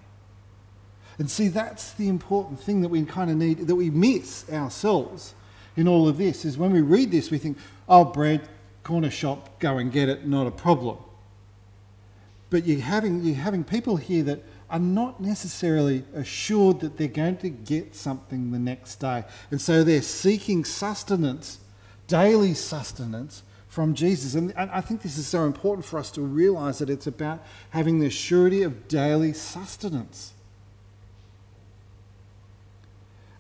And 1.18 1.30
see, 1.30 1.48
that's 1.48 1.92
the 1.92 2.08
important 2.08 2.60
thing 2.60 2.80
that 2.82 2.88
we 2.88 3.04
kind 3.04 3.30
of 3.30 3.36
need, 3.36 3.66
that 3.66 3.74
we 3.74 3.90
miss 3.90 4.50
ourselves, 4.50 5.34
in 5.76 5.88
all 5.88 6.08
of 6.08 6.18
this 6.18 6.44
is 6.44 6.56
when 6.56 6.72
we 6.72 6.80
read 6.80 7.10
this, 7.10 7.30
we 7.30 7.38
think, 7.38 7.58
oh, 7.88 8.04
bread, 8.04 8.48
corner 8.82 9.10
shop, 9.10 9.58
go 9.58 9.78
and 9.78 9.90
get 9.90 10.08
it, 10.08 10.26
not 10.26 10.46
a 10.46 10.50
problem. 10.50 10.98
But 12.50 12.66
you're 12.66 12.80
having, 12.80 13.24
you're 13.24 13.34
having 13.34 13.64
people 13.64 13.96
here 13.96 14.22
that 14.24 14.44
are 14.70 14.78
not 14.78 15.20
necessarily 15.20 16.04
assured 16.14 16.80
that 16.80 16.96
they're 16.96 17.08
going 17.08 17.38
to 17.38 17.50
get 17.50 17.94
something 17.94 18.52
the 18.52 18.58
next 18.58 18.96
day. 18.96 19.24
And 19.50 19.60
so 19.60 19.82
they're 19.82 20.02
seeking 20.02 20.64
sustenance, 20.64 21.58
daily 22.06 22.54
sustenance 22.54 23.42
from 23.68 23.94
Jesus. 23.94 24.34
And 24.34 24.52
I 24.56 24.80
think 24.80 25.02
this 25.02 25.18
is 25.18 25.26
so 25.26 25.46
important 25.46 25.84
for 25.84 25.98
us 25.98 26.12
to 26.12 26.20
realize 26.20 26.78
that 26.78 26.88
it's 26.88 27.08
about 27.08 27.42
having 27.70 27.98
the 27.98 28.10
surety 28.10 28.62
of 28.62 28.86
daily 28.86 29.32
sustenance. 29.32 30.33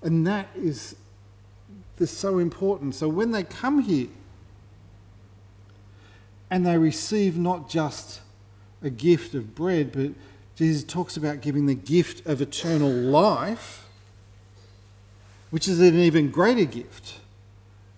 And 0.04 0.26
that 0.26 0.48
is, 0.54 0.94
so 2.04 2.38
important. 2.38 2.94
So 2.94 3.08
when 3.08 3.30
they 3.30 3.42
come 3.42 3.80
here 3.80 4.08
and 6.50 6.66
they 6.66 6.76
receive 6.76 7.38
not 7.38 7.70
just 7.70 8.20
a 8.82 8.90
gift 8.90 9.34
of 9.34 9.54
bread, 9.54 9.90
but 9.92 10.10
Jesus 10.54 10.84
talks 10.84 11.16
about 11.16 11.40
giving 11.40 11.64
the 11.64 11.74
gift 11.74 12.26
of 12.26 12.42
eternal 12.42 12.90
life, 12.90 13.86
which 15.50 15.66
is 15.66 15.80
an 15.80 15.98
even 15.98 16.30
greater 16.30 16.66
gift. 16.66 17.14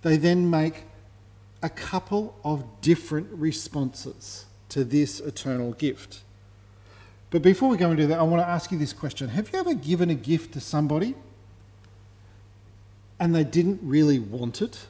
They 0.03 0.17
then 0.17 0.49
make 0.49 0.85
a 1.63 1.69
couple 1.69 2.37
of 2.45 2.65
different 2.81 3.29
responses 3.33 4.45
to 4.69 4.85
this 4.85 5.19
eternal 5.19 5.73
gift. 5.73 6.21
But 7.31 7.43
before 7.43 7.69
we 7.69 7.77
go 7.77 7.91
into 7.91 8.07
that, 8.07 8.21
I 8.21 8.23
want 8.23 8.41
to 8.41 8.49
ask 8.49 8.71
you 8.71 8.79
this 8.79 8.93
question 8.93 9.31
Have 9.31 9.53
you 9.53 9.59
ever 9.59 9.75
given 9.75 10.11
a 10.11 10.15
gift 10.15 10.53
to 10.53 10.61
somebody 10.61 11.17
and 13.19 13.35
they 13.35 13.45
didn't 13.45 13.81
really 13.83 14.19
want 14.19 14.63
it? 14.63 14.87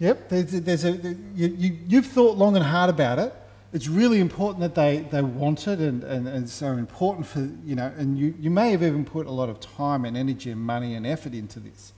Yep, 0.00 0.28
there's, 0.30 0.50
there's 0.62 0.84
a, 0.84 0.92
you, 1.34 1.76
you've 1.86 2.06
thought 2.06 2.38
long 2.38 2.56
and 2.56 2.64
hard 2.64 2.88
about 2.88 3.18
it. 3.18 3.34
It's 3.72 3.86
really 3.86 4.18
important 4.18 4.60
that 4.60 4.74
they, 4.74 5.06
they 5.10 5.22
want 5.22 5.68
it 5.68 5.78
and, 5.78 6.02
and, 6.02 6.26
and 6.26 6.48
so 6.48 6.68
important 6.72 7.26
for, 7.26 7.48
you 7.64 7.76
know, 7.76 7.92
and 7.96 8.18
you, 8.18 8.34
you 8.40 8.50
may 8.50 8.72
have 8.72 8.82
even 8.82 9.04
put 9.04 9.26
a 9.26 9.30
lot 9.30 9.48
of 9.48 9.60
time 9.60 10.04
and 10.04 10.16
energy 10.16 10.50
and 10.50 10.60
money 10.60 10.94
and 10.94 11.06
effort 11.06 11.34
into 11.34 11.60
this. 11.60 11.92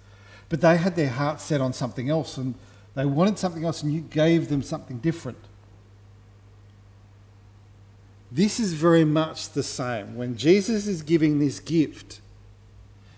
But 0.49 0.61
they 0.61 0.76
had 0.76 0.96
their 0.96 1.08
heart 1.08 1.40
set 1.40 1.61
on 1.61 1.72
something 1.72 2.11
else 2.11 2.37
and 2.37 2.56
they 2.94 3.06
wanted 3.06 3.38
something 3.38 3.64
else 3.64 3.82
and 3.82 3.92
you 3.92 4.00
gave 4.00 4.49
them 4.49 4.62
something 4.62 4.99
different. 4.99 5.38
This 8.30 8.58
is 8.58 8.75
very 8.75 9.04
much 9.04 9.50
the 9.50 9.62
same. 9.62 10.16
When 10.16 10.37
Jesus 10.37 10.87
is 10.87 11.02
giving 11.02 11.38
this 11.38 11.61
gift, 11.61 12.20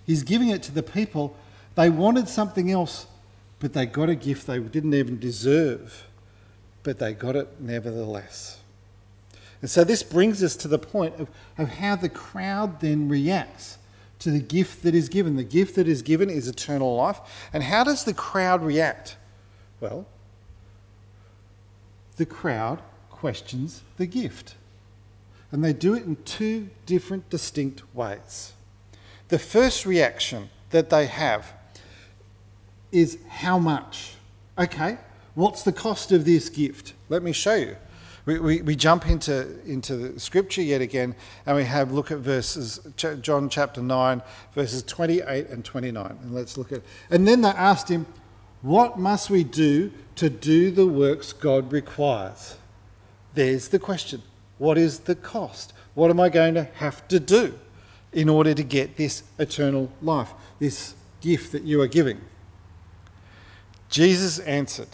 he's 0.04 0.22
giving 0.22 0.48
it 0.48 0.62
to 0.64 0.72
the 0.72 0.82
people. 0.82 1.36
They 1.74 1.90
wanted 1.90 2.28
something 2.28 2.70
else 2.70 3.06
but 3.64 3.72
they 3.72 3.86
got 3.86 4.10
a 4.10 4.14
gift 4.14 4.46
they 4.46 4.58
didn't 4.58 4.92
even 4.92 5.18
deserve, 5.18 6.06
but 6.82 6.98
they 6.98 7.14
got 7.14 7.34
it 7.34 7.48
nevertheless. 7.60 8.60
And 9.62 9.70
so 9.70 9.84
this 9.84 10.02
brings 10.02 10.42
us 10.42 10.54
to 10.56 10.68
the 10.68 10.78
point 10.78 11.18
of, 11.18 11.30
of 11.56 11.68
how 11.70 11.96
the 11.96 12.10
crowd 12.10 12.80
then 12.80 13.08
reacts 13.08 13.78
to 14.18 14.30
the 14.30 14.38
gift 14.38 14.82
that 14.82 14.94
is 14.94 15.08
given. 15.08 15.36
The 15.36 15.44
gift 15.44 15.76
that 15.76 15.88
is 15.88 16.02
given 16.02 16.28
is 16.28 16.46
eternal 16.46 16.94
life. 16.96 17.20
And 17.54 17.62
how 17.62 17.84
does 17.84 18.04
the 18.04 18.12
crowd 18.12 18.62
react? 18.62 19.16
Well, 19.80 20.06
the 22.18 22.26
crowd 22.26 22.82
questions 23.08 23.80
the 23.96 24.04
gift. 24.04 24.56
And 25.50 25.64
they 25.64 25.72
do 25.72 25.94
it 25.94 26.04
in 26.04 26.16
two 26.24 26.68
different, 26.84 27.30
distinct 27.30 27.82
ways. 27.94 28.52
The 29.28 29.38
first 29.38 29.86
reaction 29.86 30.50
that 30.70 30.90
they 30.90 31.06
have 31.06 31.52
is 32.92 33.18
how 33.28 33.58
much? 33.58 34.14
Okay, 34.58 34.98
what's 35.34 35.62
the 35.62 35.72
cost 35.72 36.12
of 36.12 36.24
this 36.24 36.48
gift? 36.48 36.94
Let 37.08 37.22
me 37.22 37.32
show 37.32 37.54
you. 37.54 37.76
We, 38.26 38.38
we, 38.38 38.62
we, 38.62 38.74
jump 38.74 39.06
into, 39.06 39.60
into 39.66 39.96
the 39.96 40.18
scripture 40.18 40.62
yet 40.62 40.80
again 40.80 41.14
and 41.44 41.56
we 41.56 41.64
have 41.64 41.92
look 41.92 42.10
at 42.10 42.18
verses, 42.18 42.80
John 43.20 43.50
chapter 43.50 43.82
9, 43.82 44.22
verses 44.54 44.82
28 44.82 45.48
and 45.48 45.62
29. 45.62 46.18
And 46.22 46.34
let's 46.34 46.56
look 46.56 46.72
at 46.72 46.80
And 47.10 47.28
then 47.28 47.42
they 47.42 47.50
asked 47.50 47.90
him, 47.90 48.06
What 48.62 48.98
must 48.98 49.28
we 49.28 49.44
do 49.44 49.92
to 50.16 50.30
do 50.30 50.70
the 50.70 50.86
works 50.86 51.34
God 51.34 51.70
requires? 51.70 52.56
There's 53.34 53.68
the 53.68 53.78
question. 53.78 54.22
What 54.56 54.78
is 54.78 55.00
the 55.00 55.16
cost? 55.16 55.74
What 55.92 56.10
am 56.10 56.18
I 56.18 56.30
going 56.30 56.54
to 56.54 56.64
have 56.64 57.06
to 57.08 57.20
do 57.20 57.58
in 58.14 58.28
order 58.28 58.54
to 58.54 58.62
get 58.62 58.96
this 58.96 59.24
eternal 59.38 59.90
life, 60.00 60.30
this 60.58 60.94
gift 61.20 61.52
that 61.52 61.64
you 61.64 61.80
are 61.80 61.86
giving? 61.86 62.20
Jesus 63.90 64.38
answered, 64.40 64.88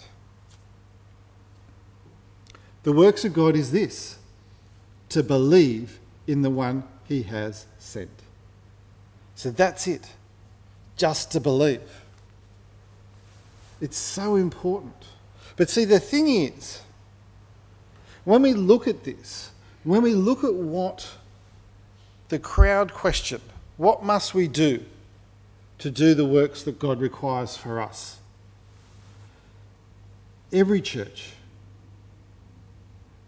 The 2.82 2.92
works 2.92 3.24
of 3.24 3.32
God 3.32 3.56
is 3.56 3.72
this 3.72 4.18
to 5.10 5.22
believe 5.22 5.98
in 6.26 6.42
the 6.42 6.50
one 6.50 6.84
he 7.06 7.22
has 7.24 7.66
sent. 7.78 8.10
So 9.34 9.50
that's 9.50 9.86
it, 9.86 10.12
just 10.96 11.30
to 11.32 11.40
believe. 11.40 12.04
It's 13.80 13.96
so 13.96 14.36
important. 14.36 14.94
But 15.56 15.68
see, 15.70 15.84
the 15.84 16.00
thing 16.00 16.28
is, 16.28 16.82
when 18.24 18.42
we 18.42 18.52
look 18.52 18.86
at 18.86 19.04
this, 19.04 19.50
when 19.82 20.02
we 20.02 20.14
look 20.14 20.44
at 20.44 20.54
what 20.54 21.08
the 22.30 22.38
crowd 22.38 22.92
question 22.92 23.40
what 23.76 24.02
must 24.02 24.34
we 24.34 24.49
do 24.49 24.84
to 25.78 25.90
do 25.90 26.14
the 26.14 26.26
works 26.26 26.62
that 26.64 26.78
God 26.78 27.00
requires 27.00 27.56
for 27.56 27.80
us? 27.80 28.20
every 30.52 30.80
church 30.80 31.32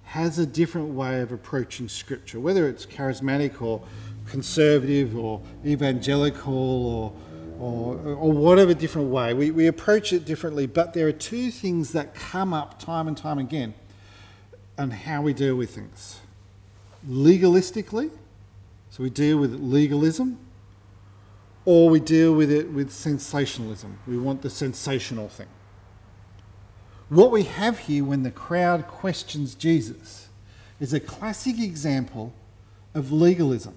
has 0.04 0.38
a 0.38 0.46
different 0.46 0.88
way 0.88 1.20
of 1.20 1.32
approaching 1.32 1.88
Scripture, 1.88 2.38
whether 2.38 2.68
it's 2.68 2.84
charismatic 2.84 3.62
or 3.62 3.82
conservative 4.26 5.16
or 5.16 5.40
evangelical 5.64 6.52
or, 6.86 7.12
or, 7.58 7.94
or 8.14 8.32
whatever 8.32 8.74
different 8.74 9.08
way. 9.08 9.32
We, 9.32 9.50
we 9.50 9.66
approach 9.66 10.12
it 10.12 10.24
differently, 10.24 10.66
but 10.66 10.92
there 10.92 11.06
are 11.08 11.12
two 11.12 11.50
things 11.50 11.92
that 11.92 12.14
come 12.14 12.52
up 12.52 12.78
time 12.78 13.08
and 13.08 13.16
time 13.16 13.38
again 13.38 13.74
on 14.76 14.90
how 14.90 15.22
we 15.22 15.32
deal 15.32 15.56
with 15.56 15.74
things. 15.74 16.20
Legalistically, 17.08 18.10
so 18.92 19.02
we 19.02 19.08
deal 19.08 19.38
with 19.38 19.54
legalism, 19.54 20.38
or 21.64 21.88
we 21.88 21.98
deal 21.98 22.34
with 22.34 22.52
it 22.52 22.70
with 22.70 22.92
sensationalism. 22.92 23.98
We 24.06 24.18
want 24.18 24.42
the 24.42 24.50
sensational 24.50 25.30
thing. 25.30 25.46
What 27.08 27.30
we 27.30 27.44
have 27.44 27.78
here 27.78 28.04
when 28.04 28.22
the 28.22 28.30
crowd 28.30 28.86
questions 28.86 29.54
Jesus 29.54 30.28
is 30.78 30.92
a 30.92 31.00
classic 31.00 31.58
example 31.58 32.34
of 32.92 33.10
legalism. 33.10 33.76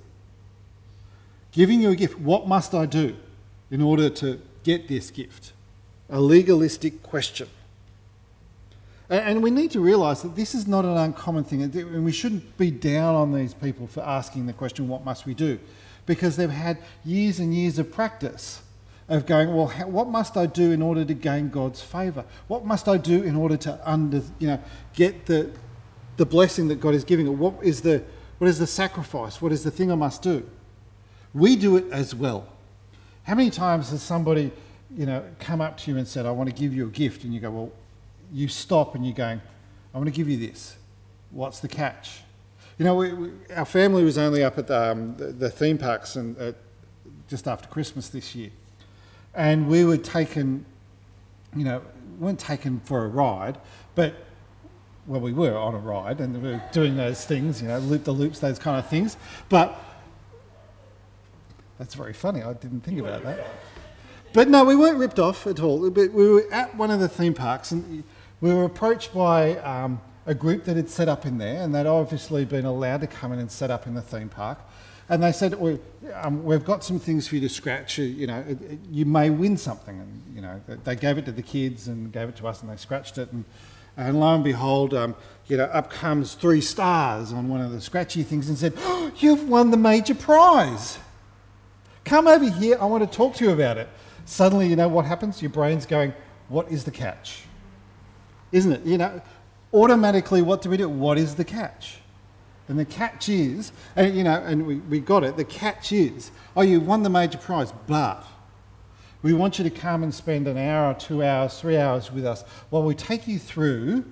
Giving 1.53 1.79
you 1.79 1.91
a 1.91 1.95
gift, 1.95 2.19
what 2.19 2.45
must 2.45 2.73
I 2.73 2.85
do 2.85 3.15
in 3.71 3.81
order 3.81 4.09
to 4.09 4.41
get 4.63 4.89
this 4.89 5.11
gift? 5.11 5.53
A 6.09 6.19
legalistic 6.19 7.01
question. 7.01 7.47
And 9.09 9.43
we 9.43 9.51
need 9.51 9.71
to 9.71 9.79
realise 9.79 10.21
that 10.21 10.35
this 10.35 10.55
is 10.55 10.67
not 10.67 10.83
an 10.83 10.97
uncommon 10.97 11.43
thing, 11.43 11.61
and 11.61 12.03
we 12.03 12.11
shouldn't 12.11 12.57
be 12.57 12.71
down 12.71 13.13
on 13.15 13.33
these 13.33 13.53
people 13.53 13.85
for 13.85 14.01
asking 14.01 14.47
the 14.47 14.53
question, 14.53 14.87
What 14.87 15.05
must 15.05 15.25
we 15.25 15.33
do? 15.33 15.59
Because 16.05 16.37
they've 16.37 16.49
had 16.49 16.79
years 17.03 17.39
and 17.39 17.53
years 17.53 17.77
of 17.77 17.91
practice 17.91 18.61
of 19.07 19.25
going, 19.25 19.53
well, 19.53 19.67
what 19.85 20.07
must 20.07 20.35
I 20.35 20.45
do 20.45 20.71
in 20.71 20.81
order 20.81 21.05
to 21.05 21.13
gain 21.13 21.49
God's 21.49 21.81
favour? 21.81 22.25
What 22.47 22.65
must 22.65 22.87
I 22.87 22.97
do 22.97 23.21
in 23.21 23.35
order 23.35 23.55
to 23.57 23.79
under, 23.89 24.21
you 24.39 24.47
know, 24.47 24.59
get 24.93 25.27
the, 25.27 25.51
the 26.17 26.25
blessing 26.25 26.67
that 26.69 26.79
God 26.79 26.95
is 26.95 27.03
giving? 27.03 27.37
What 27.37 27.53
is 27.61 27.81
the, 27.81 28.03
what 28.39 28.47
is 28.47 28.57
the 28.57 28.67
sacrifice? 28.67 29.41
What 29.41 29.51
is 29.51 29.63
the 29.63 29.71
thing 29.71 29.91
I 29.91 29.95
must 29.95 30.21
do? 30.23 30.47
We 31.33 31.55
do 31.55 31.77
it 31.77 31.85
as 31.91 32.15
well. 32.15 32.47
How 33.23 33.35
many 33.35 33.51
times 33.51 33.91
has 33.91 34.01
somebody, 34.01 34.51
you 34.95 35.05
know, 35.05 35.23
come 35.39 35.61
up 35.61 35.77
to 35.79 35.91
you 35.91 35.97
and 35.97 36.07
said, 36.07 36.25
I 36.25 36.31
want 36.31 36.49
to 36.49 36.55
give 36.55 36.73
you 36.73 36.87
a 36.87 36.91
gift, 36.91 37.23
and 37.23 37.33
you 37.33 37.39
go, 37.39 37.51
well, 37.51 37.71
you 38.31 38.47
stop 38.47 38.95
and 38.95 39.05
you're 39.05 39.15
going, 39.15 39.41
I 39.93 39.97
want 39.97 40.07
to 40.07 40.15
give 40.15 40.29
you 40.29 40.37
this. 40.37 40.75
What's 41.31 41.59
the 41.59 41.67
catch? 41.67 42.21
You 42.77 42.85
know, 42.85 42.95
we, 42.95 43.13
we, 43.13 43.31
our 43.55 43.65
family 43.65 44.03
was 44.03 44.17
only 44.17 44.43
up 44.43 44.57
at 44.57 44.67
the, 44.67 44.91
um, 44.91 45.15
the, 45.17 45.27
the 45.27 45.49
theme 45.49 45.77
parks 45.77 46.15
and 46.15 46.37
uh, 46.39 46.51
just 47.27 47.47
after 47.47 47.67
Christmas 47.67 48.09
this 48.09 48.35
year 48.35 48.51
and 49.35 49.67
we 49.67 49.85
were 49.85 49.97
taken, 49.97 50.65
you 51.55 51.65
know, 51.65 51.81
weren't 52.17 52.39
taken 52.39 52.79
for 52.85 53.03
a 53.03 53.07
ride, 53.07 53.57
but 53.93 54.15
well, 55.07 55.19
we 55.19 55.33
were 55.33 55.55
on 55.55 55.75
a 55.75 55.77
ride 55.77 56.19
and 56.19 56.41
we 56.41 56.49
were 56.49 56.61
doing 56.71 56.95
those 56.95 57.25
things, 57.25 57.61
you 57.61 57.67
know, 57.67 57.77
loop 57.79 58.05
the 58.05 58.11
loops, 58.11 58.39
those 58.39 58.57
kind 58.57 58.79
of 58.79 58.87
things. 58.87 59.17
But 59.49 59.77
that's 61.77 61.93
very 61.93 62.13
funny. 62.13 62.41
I 62.41 62.53
didn't 62.53 62.81
think 62.81 62.99
about 62.99 63.23
that. 63.23 63.45
But 64.33 64.47
no, 64.47 64.63
we 64.63 64.75
weren't 64.75 64.97
ripped 64.97 65.19
off 65.19 65.45
at 65.45 65.59
all. 65.59 65.89
But 65.89 66.11
we 66.11 66.29
were 66.29 66.45
at 66.51 66.75
one 66.75 66.89
of 66.89 66.99
the 66.99 67.07
theme 67.07 67.33
parks 67.33 67.71
and 67.71 68.03
we 68.41 68.53
were 68.53 68.65
approached 68.65 69.13
by 69.13 69.57
um, 69.57 70.01
a 70.25 70.33
group 70.33 70.65
that 70.65 70.75
had 70.75 70.89
set 70.89 71.07
up 71.07 71.25
in 71.25 71.37
there, 71.37 71.61
and 71.61 71.73
they'd 71.73 71.85
obviously 71.85 72.45
been 72.45 72.65
allowed 72.65 73.01
to 73.01 73.07
come 73.07 73.31
in 73.31 73.39
and 73.39 73.51
set 73.51 73.71
up 73.71 73.87
in 73.87 73.93
the 73.93 74.01
theme 74.01 74.29
park. 74.29 74.59
And 75.07 75.21
they 75.21 75.31
said, 75.31 75.53
um, 76.15 76.43
we've 76.43 76.65
got 76.65 76.83
some 76.83 76.99
things 76.99 77.27
for 77.27 77.35
you 77.35 77.41
to 77.41 77.49
scratch. 77.49 77.99
You 77.99 78.25
know, 78.25 78.43
it, 78.47 78.59
it, 78.61 78.79
you 78.89 79.05
may 79.05 79.29
win 79.29 79.55
something. 79.55 79.99
And, 79.99 80.23
you 80.33 80.41
know, 80.41 80.59
they 80.83 80.95
gave 80.95 81.19
it 81.19 81.25
to 81.25 81.31
the 81.31 81.43
kids 81.43 81.87
and 81.87 82.11
gave 82.11 82.27
it 82.27 82.35
to 82.37 82.47
us 82.47 82.61
and 82.61 82.71
they 82.71 82.75
scratched 82.75 83.19
it. 83.19 83.31
And, 83.31 83.45
and 83.97 84.19
lo 84.19 84.33
and 84.33 84.43
behold, 84.43 84.95
um, 84.95 85.15
you 85.45 85.57
know, 85.57 85.65
up 85.65 85.91
comes 85.91 86.33
three 86.33 86.59
stars 86.59 87.31
on 87.31 87.49
one 87.49 87.61
of 87.61 87.71
the 87.71 87.81
scratchy 87.81 88.23
things 88.23 88.49
and 88.49 88.57
said, 88.57 88.73
oh, 88.79 89.11
you've 89.17 89.47
won 89.47 89.69
the 89.69 89.77
major 89.77 90.15
prize. 90.15 90.97
Come 92.03 92.27
over 92.27 92.49
here. 92.49 92.77
I 92.81 92.85
want 92.85 93.09
to 93.09 93.17
talk 93.17 93.35
to 93.35 93.45
you 93.45 93.51
about 93.51 93.77
it. 93.77 93.87
Suddenly, 94.25 94.67
you 94.67 94.75
know 94.75 94.87
what 94.87 95.05
happens? 95.05 95.39
Your 95.39 95.51
brain's 95.51 95.85
going, 95.85 96.13
what 96.49 96.71
is 96.71 96.83
the 96.83 96.91
catch? 96.91 97.43
Isn't 98.55 98.71
it? 98.71 98.85
You 98.85 98.97
know, 98.97 99.21
automatically, 99.73 100.41
what 100.41 100.61
do 100.61 100.69
we 100.69 100.77
do? 100.77 100.87
What 100.87 101.17
is 101.17 101.35
the 101.35 101.43
catch? 101.43 101.97
And 102.69 102.79
the 102.79 102.85
catch 102.85 103.27
is, 103.27 103.73
and 103.97 104.15
you 104.15 104.23
know, 104.23 104.41
and 104.41 104.65
we, 104.65 104.75
we 104.77 105.01
got 105.01 105.25
it, 105.25 105.35
the 105.35 105.43
catch 105.43 105.91
is, 105.91 106.31
oh, 106.55 106.61
you've 106.61 106.87
won 106.87 107.03
the 107.03 107.09
major 107.09 107.37
prize, 107.37 107.73
but 107.85 108.25
we 109.21 109.33
want 109.33 109.57
you 109.57 109.65
to 109.65 109.69
come 109.69 110.03
and 110.03 110.13
spend 110.13 110.47
an 110.47 110.57
hour, 110.57 110.93
two 110.93 111.21
hours, 111.21 111.59
three 111.59 111.75
hours 111.75 112.13
with 112.13 112.25
us 112.25 112.43
while 112.69 112.83
we 112.83 112.95
take 112.95 113.27
you 113.27 113.39
through 113.39 114.05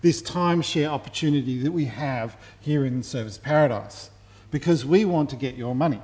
this 0.00 0.20
timeshare 0.20 0.88
opportunity 0.88 1.62
that 1.62 1.70
we 1.70 1.84
have 1.84 2.36
here 2.58 2.84
in 2.84 3.02
Surfers 3.02 3.40
Paradise 3.40 4.10
because 4.50 4.84
we 4.84 5.04
want 5.04 5.30
to 5.30 5.36
get 5.36 5.54
your 5.54 5.76
money. 5.76 6.02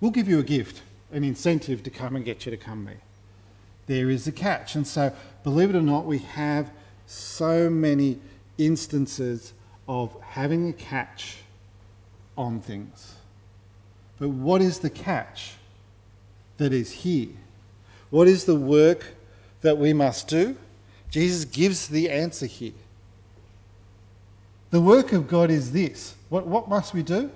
We'll 0.00 0.12
give 0.12 0.28
you 0.28 0.38
a 0.38 0.44
gift, 0.44 0.82
an 1.10 1.24
incentive 1.24 1.82
to 1.82 1.90
come 1.90 2.14
and 2.14 2.24
get 2.24 2.46
you 2.46 2.50
to 2.52 2.56
come 2.56 2.84
there. 2.84 3.00
There 3.88 4.10
is 4.10 4.28
a 4.28 4.32
catch. 4.32 4.76
And 4.76 4.86
so, 4.86 5.12
believe 5.42 5.70
it 5.70 5.76
or 5.76 5.82
not, 5.82 6.04
we 6.06 6.18
have 6.18 6.70
so 7.06 7.68
many 7.68 8.20
instances 8.58 9.54
of 9.88 10.14
having 10.20 10.68
a 10.68 10.72
catch 10.72 11.38
on 12.36 12.60
things. 12.60 13.14
But 14.20 14.28
what 14.28 14.60
is 14.60 14.78
the 14.80 14.90
catch 14.90 15.54
that 16.58 16.72
is 16.72 16.92
here? 16.92 17.30
What 18.10 18.28
is 18.28 18.44
the 18.44 18.54
work 18.54 19.14
that 19.62 19.78
we 19.78 19.92
must 19.92 20.28
do? 20.28 20.56
Jesus 21.10 21.44
gives 21.44 21.88
the 21.88 22.10
answer 22.10 22.46
here. 22.46 22.72
The 24.70 24.80
work 24.80 25.12
of 25.12 25.28
God 25.28 25.50
is 25.50 25.72
this. 25.72 26.14
What, 26.28 26.46
what 26.46 26.68
must 26.68 26.92
we 26.92 27.02
do? 27.02 27.30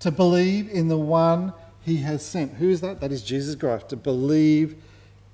To 0.00 0.10
believe 0.10 0.68
in 0.68 0.88
the 0.88 0.98
one 0.98 1.52
he 1.82 1.98
has 1.98 2.24
sent. 2.24 2.54
Who 2.54 2.68
is 2.68 2.80
that? 2.80 3.00
That 3.00 3.12
is 3.12 3.22
Jesus 3.22 3.54
Christ. 3.54 3.90
To 3.90 3.96
believe 3.96 4.82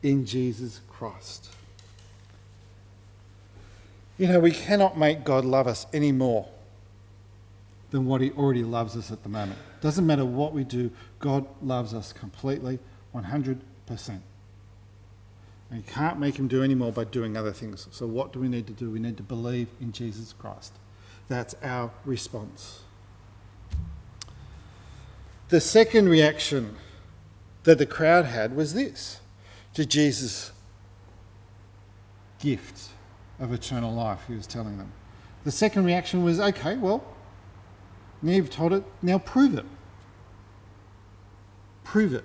in 0.03 0.25
Jesus 0.27 0.81
Christ. 0.89 1.51
You 4.19 4.27
know, 4.27 4.41
we 4.41 4.53
cannot 4.53 4.99
make 4.99 5.25
God 5.25 5.45
love 5.45 5.67
us 5.67 5.87
any 5.93 6.13
more 6.13 6.47
than 7.91 8.07
what 8.07 8.21
He 8.21 8.31
already 8.33 8.63
loves 8.63 8.97
us 8.97 9.11
at 9.11 9.23
the 9.23 9.29
moment. 9.29 9.59
Doesn't 9.81 10.07
matter 10.07 10.25
what 10.25 10.53
we 10.53 10.65
do, 10.65 10.91
God 11.19 11.47
loves 11.63 11.95
us 11.95 12.13
completely, 12.13 12.79
100%. 13.15 13.61
And 15.71 15.79
you 15.79 15.83
can't 15.87 16.19
make 16.19 16.39
Him 16.39 16.49
do 16.49 16.63
any 16.63 16.75
more 16.75 16.93
by 16.93 17.05
doing 17.05 17.37
other 17.37 17.53
things. 17.53 17.89
So, 17.91 18.07
what 18.07 18.33
do 18.33 18.41
we 18.41 18.49
need 18.49 18.67
to 18.67 18.73
do? 18.73 18.91
We 18.91 18.99
need 18.99 19.17
to 19.17 19.23
believe 19.23 19.69
in 19.81 19.93
Jesus 19.93 20.33
Christ. 20.33 20.75
That's 21.29 21.55
our 21.63 21.91
response. 22.05 22.83
The 25.49 25.61
second 25.61 26.09
reaction 26.09 26.77
that 27.65 27.79
the 27.79 27.87
crowd 27.87 28.27
had 28.27 28.55
was 28.55 28.75
this 28.75 29.20
to 29.75 29.87
Jesus' 29.87 30.53
gift 32.39 32.89
of 33.39 33.53
eternal 33.53 33.93
life, 33.93 34.21
he 34.27 34.35
was 34.35 34.47
telling 34.47 34.79
them. 34.79 34.93
The 35.45 35.51
second 35.51 35.85
reaction 35.85 36.23
was, 36.23 36.41
okay, 36.41 36.77
well, 36.77 37.05
now 38.23 38.33
you've 38.33 38.51
told 38.51 38.73
it, 38.73 38.85
now 39.01 39.19
prove 39.19 39.57
it. 39.57 39.65
Prove 41.85 42.13
it. 42.13 42.25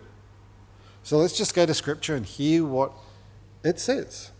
So 1.04 1.18
let's 1.18 1.38
just 1.38 1.54
go 1.54 1.66
to 1.66 1.74
Scripture 1.74 2.16
and 2.16 2.25
hear 2.25 2.66
what 2.66 2.92
it 3.64 3.80
says. 3.80 4.32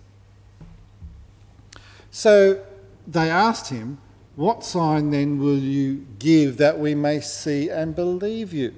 So 2.12 2.64
they 3.08 3.30
asked 3.30 3.70
him, 3.70 4.00
What 4.36 4.64
sign 4.64 5.12
then 5.12 5.40
will 5.40 5.58
you 5.58 6.06
give 6.18 6.58
that 6.58 6.80
we 6.80 6.96
may 6.96 7.20
see 7.22 7.70
and 7.70 7.96
believe 7.96 8.52
you? 8.54 8.74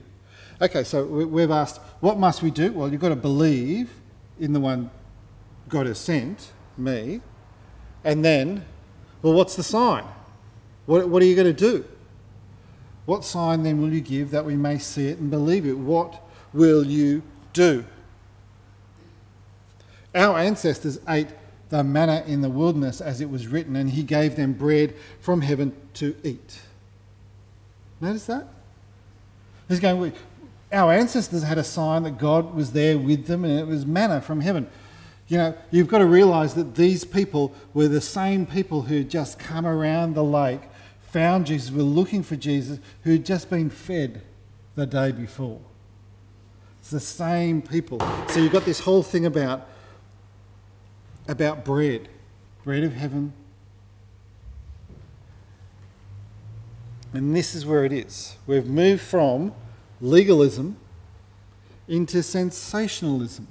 Okay, 0.62 0.84
so 0.84 1.06
we've 1.06 1.52
asked, 1.52 1.80
What 2.00 2.18
must 2.18 2.42
we 2.44 2.52
do? 2.52 2.72
Well, 2.74 2.92
you've 2.92 3.02
got 3.02 3.10
to 3.10 3.16
believe 3.16 3.90
in 4.40 4.54
the 4.54 4.60
one 4.60 4.90
God 5.70 5.86
has 5.86 5.98
sent, 5.98 6.52
me. 6.78 7.22
And 8.04 8.24
then, 8.24 8.66
well, 9.22 9.34
what's 9.34 9.56
the 9.56 9.64
sign? 9.64 10.06
What, 10.86 11.10
what 11.10 11.22
are 11.22 11.26
you 11.26 11.36
going 11.36 11.54
to 11.54 11.54
do? 11.54 11.86
What 13.06 13.24
sign 13.24 13.64
then 13.64 13.82
will 13.82 13.94
you 13.94 14.02
give 14.02 14.32
that 14.32 14.46
we 14.46 14.56
may 14.56 14.78
see 14.78 15.08
it 15.08 15.18
and 15.18 15.30
believe 15.30 15.66
it? 15.66 15.78
What 15.78 16.22
will 16.54 16.86
you 16.86 17.24
do? 17.54 17.86
Our 20.14 20.38
ancestors 20.38 21.00
ate 21.08 21.30
the 21.70 21.84
manna 21.84 22.24
in 22.26 22.42
the 22.42 22.50
wilderness 22.50 23.02
as 23.02 23.20
it 23.22 23.30
was 23.30 23.48
written, 23.48 23.76
and 23.76 23.90
he 23.90 24.04
gave 24.04 24.36
them 24.36 24.54
bread 24.54 24.96
from 25.20 25.42
heaven 25.42 25.76
to 25.96 26.16
eat. 26.24 26.60
Notice 28.00 28.26
that? 28.28 28.48
He's 29.68 29.80
going, 29.80 30.14
our 30.72 30.92
ancestors 30.92 31.44
had 31.44 31.58
a 31.58 31.64
sign 31.64 32.04
that 32.04 32.18
God 32.18 32.54
was 32.54 32.74
there 32.74 32.98
with 32.98 33.28
them, 33.28 33.46
and 33.46 33.60
it 33.60 33.68
was 33.68 33.86
manna 33.86 34.22
from 34.22 34.42
heaven. 34.42 34.68
You 35.28 35.38
know, 35.38 35.58
you've 35.72 35.88
got 35.88 36.00
to 36.00 36.06
realize 36.06 36.54
that 36.56 36.76
these 36.76 37.04
people 37.04 37.54
were 37.74 37.88
the 37.88 38.02
same 38.02 38.46
people 38.46 38.84
who 38.84 38.98
had 38.98 39.10
just 39.10 39.40
come 39.40 39.66
around 39.66 40.14
the 40.14 40.24
lake, 40.24 40.62
found 41.02 41.46
Jesus, 41.46 41.72
were 41.72 41.84
looking 41.84 42.24
for 42.24 42.36
Jesus, 42.36 42.80
who 43.04 43.12
had 43.12 43.26
just 43.26 43.50
been 43.50 43.70
fed 43.70 44.22
the 44.76 44.86
day 44.86 45.12
before. 45.12 45.60
It's 46.80 46.92
the 46.92 47.00
same 47.00 47.62
people. 47.62 48.00
So 48.30 48.40
you've 48.40 48.54
got 48.54 48.64
this 48.64 48.80
whole 48.80 49.04
thing 49.04 49.26
about, 49.26 49.68
about 51.28 51.66
bread, 51.66 52.08
bread 52.64 52.84
of 52.84 52.94
heaven. 52.94 53.34
And 57.14 57.36
this 57.36 57.56
is 57.56 57.66
where 57.66 57.84
it 57.84 57.92
is. 57.92 58.38
We've 58.46 58.68
moved 58.68 59.02
from 59.02 59.54
legalism 60.02 60.78
into 61.88 62.22
sensationalism. 62.22 63.48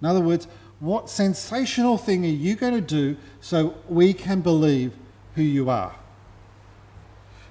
In 0.00 0.06
other 0.06 0.20
words, 0.20 0.48
what 0.80 1.08
sensational 1.08 1.96
thing 1.96 2.24
are 2.24 2.28
you 2.28 2.54
going 2.54 2.74
to 2.74 2.80
do 2.80 3.16
so 3.40 3.74
we 3.88 4.12
can 4.12 4.40
believe 4.40 4.92
who 5.34 5.42
you 5.42 5.70
are? 5.70 5.94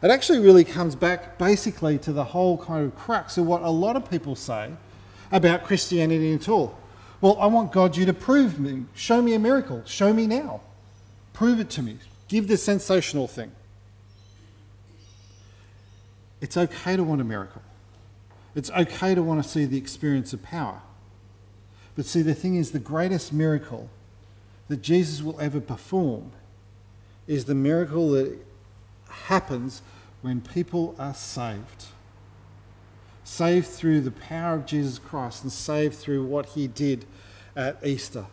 It 0.01 0.11
actually 0.11 0.39
really 0.39 0.63
comes 0.63 0.95
back 0.95 1.37
basically 1.37 1.97
to 1.99 2.13
the 2.13 2.25
whole 2.25 2.57
kind 2.57 2.85
of 2.85 2.95
crux 2.95 3.37
of 3.37 3.45
what 3.45 3.63
a 3.63 3.69
lot 3.69 3.95
of 3.95 4.09
people 4.09 4.35
say 4.35 4.71
about 5.31 5.63
Christianity 5.63 6.33
at 6.33 6.47
all. 6.47 6.77
Well, 7.21 7.37
I 7.39 7.47
want 7.47 7.71
God 7.71 7.97
you 7.97 8.05
to 8.05 8.13
prove 8.13 8.59
me. 8.59 8.85
Show 8.93 9.21
me 9.21 9.33
a 9.33 9.39
miracle. 9.39 9.81
Show 9.85 10.13
me 10.13 10.27
now. 10.27 10.61
Prove 11.33 11.59
it 11.59 11.69
to 11.71 11.81
me. 11.81 11.97
Give 12.27 12.47
the 12.47 12.57
sensational 12.57 13.27
thing. 13.27 13.51
It's 16.41 16.57
okay 16.57 16.95
to 16.95 17.03
want 17.03 17.21
a 17.21 17.23
miracle. 17.23 17.61
It's 18.55 18.71
okay 18.71 19.13
to 19.13 19.21
want 19.21 19.43
to 19.43 19.47
see 19.47 19.65
the 19.65 19.77
experience 19.77 20.31
of 20.31 20.41
power. 20.41 20.81
But 21.95 22.05
see, 22.05 22.21
the 22.21 22.33
thing 22.33 22.55
is, 22.55 22.71
the 22.71 22.79
greatest 22.79 23.33
miracle 23.33 23.89
that 24.69 24.81
Jesus 24.81 25.21
will 25.21 25.39
ever 25.39 25.59
perform 25.59 26.31
is 27.27 27.45
the 27.45 27.55
miracle 27.55 28.11
that 28.11 28.37
happens 29.09 29.81
when 30.21 30.41
people 30.41 30.95
are 30.97 31.13
saved. 31.13 31.85
Saved 33.23 33.67
through 33.67 34.01
the 34.01 34.11
power 34.11 34.55
of 34.55 34.65
Jesus 34.65 34.99
Christ 34.99 35.43
and 35.43 35.51
saved 35.51 35.95
through 35.95 36.25
what 36.25 36.47
he 36.47 36.67
did 36.67 37.05
at 37.55 37.85
Easter. 37.85 38.25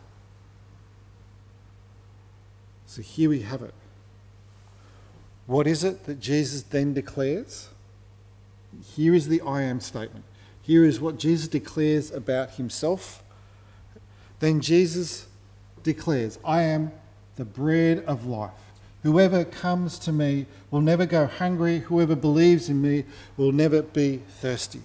So 2.85 3.01
here 3.01 3.29
we 3.29 3.41
have 3.41 3.61
it. 3.61 3.73
What 5.47 5.67
is 5.67 5.83
it 5.83 6.05
that 6.05 6.19
Jesus 6.19 6.61
then 6.61 6.93
declares? 6.93 7.69
Here 8.81 9.13
is 9.13 9.27
the 9.27 9.41
I 9.41 9.61
am 9.63 9.79
statement. 9.79 10.25
Here 10.61 10.85
is 10.85 11.01
what 11.01 11.17
Jesus 11.17 11.47
declares 11.47 12.11
about 12.11 12.51
himself 12.51 13.23
then 14.43 14.59
Jesus 14.59 15.27
declares, 15.83 16.37
I 16.43 16.63
am 16.63 16.91
the 17.37 17.45
bread 17.45 18.03
of 18.05 18.25
life. 18.25 18.51
Whoever 19.03 19.45
comes 19.45 19.97
to 19.99 20.11
me 20.11 20.47
will 20.69 20.81
never 20.81 21.05
go 21.05 21.27
hungry. 21.27 21.79
Whoever 21.79 22.13
believes 22.13 22.67
in 22.67 22.81
me 22.81 23.05
will 23.37 23.53
never 23.53 23.81
be 23.81 24.17
thirsty. 24.41 24.81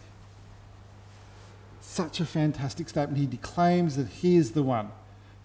Such 1.81 2.21
a 2.21 2.25
fantastic 2.25 2.89
statement. 2.89 3.19
He 3.19 3.27
declaims 3.27 3.97
that 3.97 4.07
he 4.07 4.37
is 4.37 4.53
the 4.53 4.63
one 4.63 4.93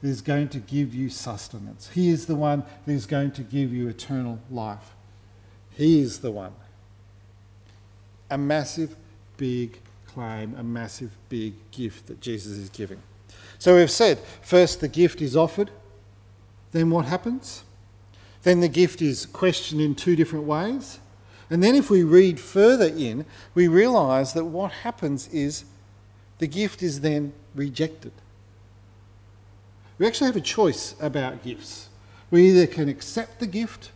that 0.03 0.09
is 0.09 0.21
going 0.21 0.49
to 0.49 0.59
give 0.59 0.93
you 0.93 1.09
sustenance. 1.09 1.89
He 1.95 2.09
is 2.09 2.27
the 2.27 2.35
one 2.35 2.63
that 2.85 2.93
is 2.93 3.07
going 3.07 3.31
to 3.31 3.41
give 3.41 3.73
you 3.73 3.87
eternal 3.87 4.37
life. 4.51 4.93
He 5.71 6.01
is 6.01 6.19
the 6.19 6.29
one. 6.29 6.53
A 8.33 8.37
massive, 8.37 8.95
big 9.37 9.79
claim, 10.07 10.55
a 10.57 10.63
massive, 10.63 11.11
big 11.29 11.53
gift 11.69 12.07
that 12.07 12.19
Jesus 12.19 12.57
is 12.57 12.69
giving. 12.69 12.99
So 13.59 13.75
we've 13.75 13.91
said 13.91 14.17
first 14.41 14.81
the 14.81 14.87
gift 14.87 15.21
is 15.21 15.37
offered, 15.37 15.69
then 16.71 16.89
what 16.89 17.05
happens? 17.05 17.63
Then 18.41 18.59
the 18.59 18.67
gift 18.67 19.03
is 19.03 19.27
questioned 19.27 19.81
in 19.81 19.93
two 19.93 20.15
different 20.15 20.45
ways, 20.45 20.99
And 21.53 21.61
then 21.61 21.75
if 21.75 21.91
we 21.91 22.01
read 22.01 22.39
further 22.39 22.87
in, 22.87 23.27
we 23.53 23.67
realize 23.67 24.33
that 24.33 24.45
what 24.45 24.71
happens 24.71 25.27
is 25.27 25.65
the 26.39 26.47
gift 26.47 26.81
is 26.81 27.01
then 27.01 27.33
rejected. 27.53 28.13
We 29.99 30.07
actually 30.07 30.27
have 30.27 30.35
a 30.35 30.41
choice 30.41 30.95
about 30.99 31.43
gifts. 31.43 31.89
We 32.31 32.49
either 32.49 32.65
can 32.65 32.89
accept 32.89 33.39
the 33.39 33.45
gift 33.45 33.91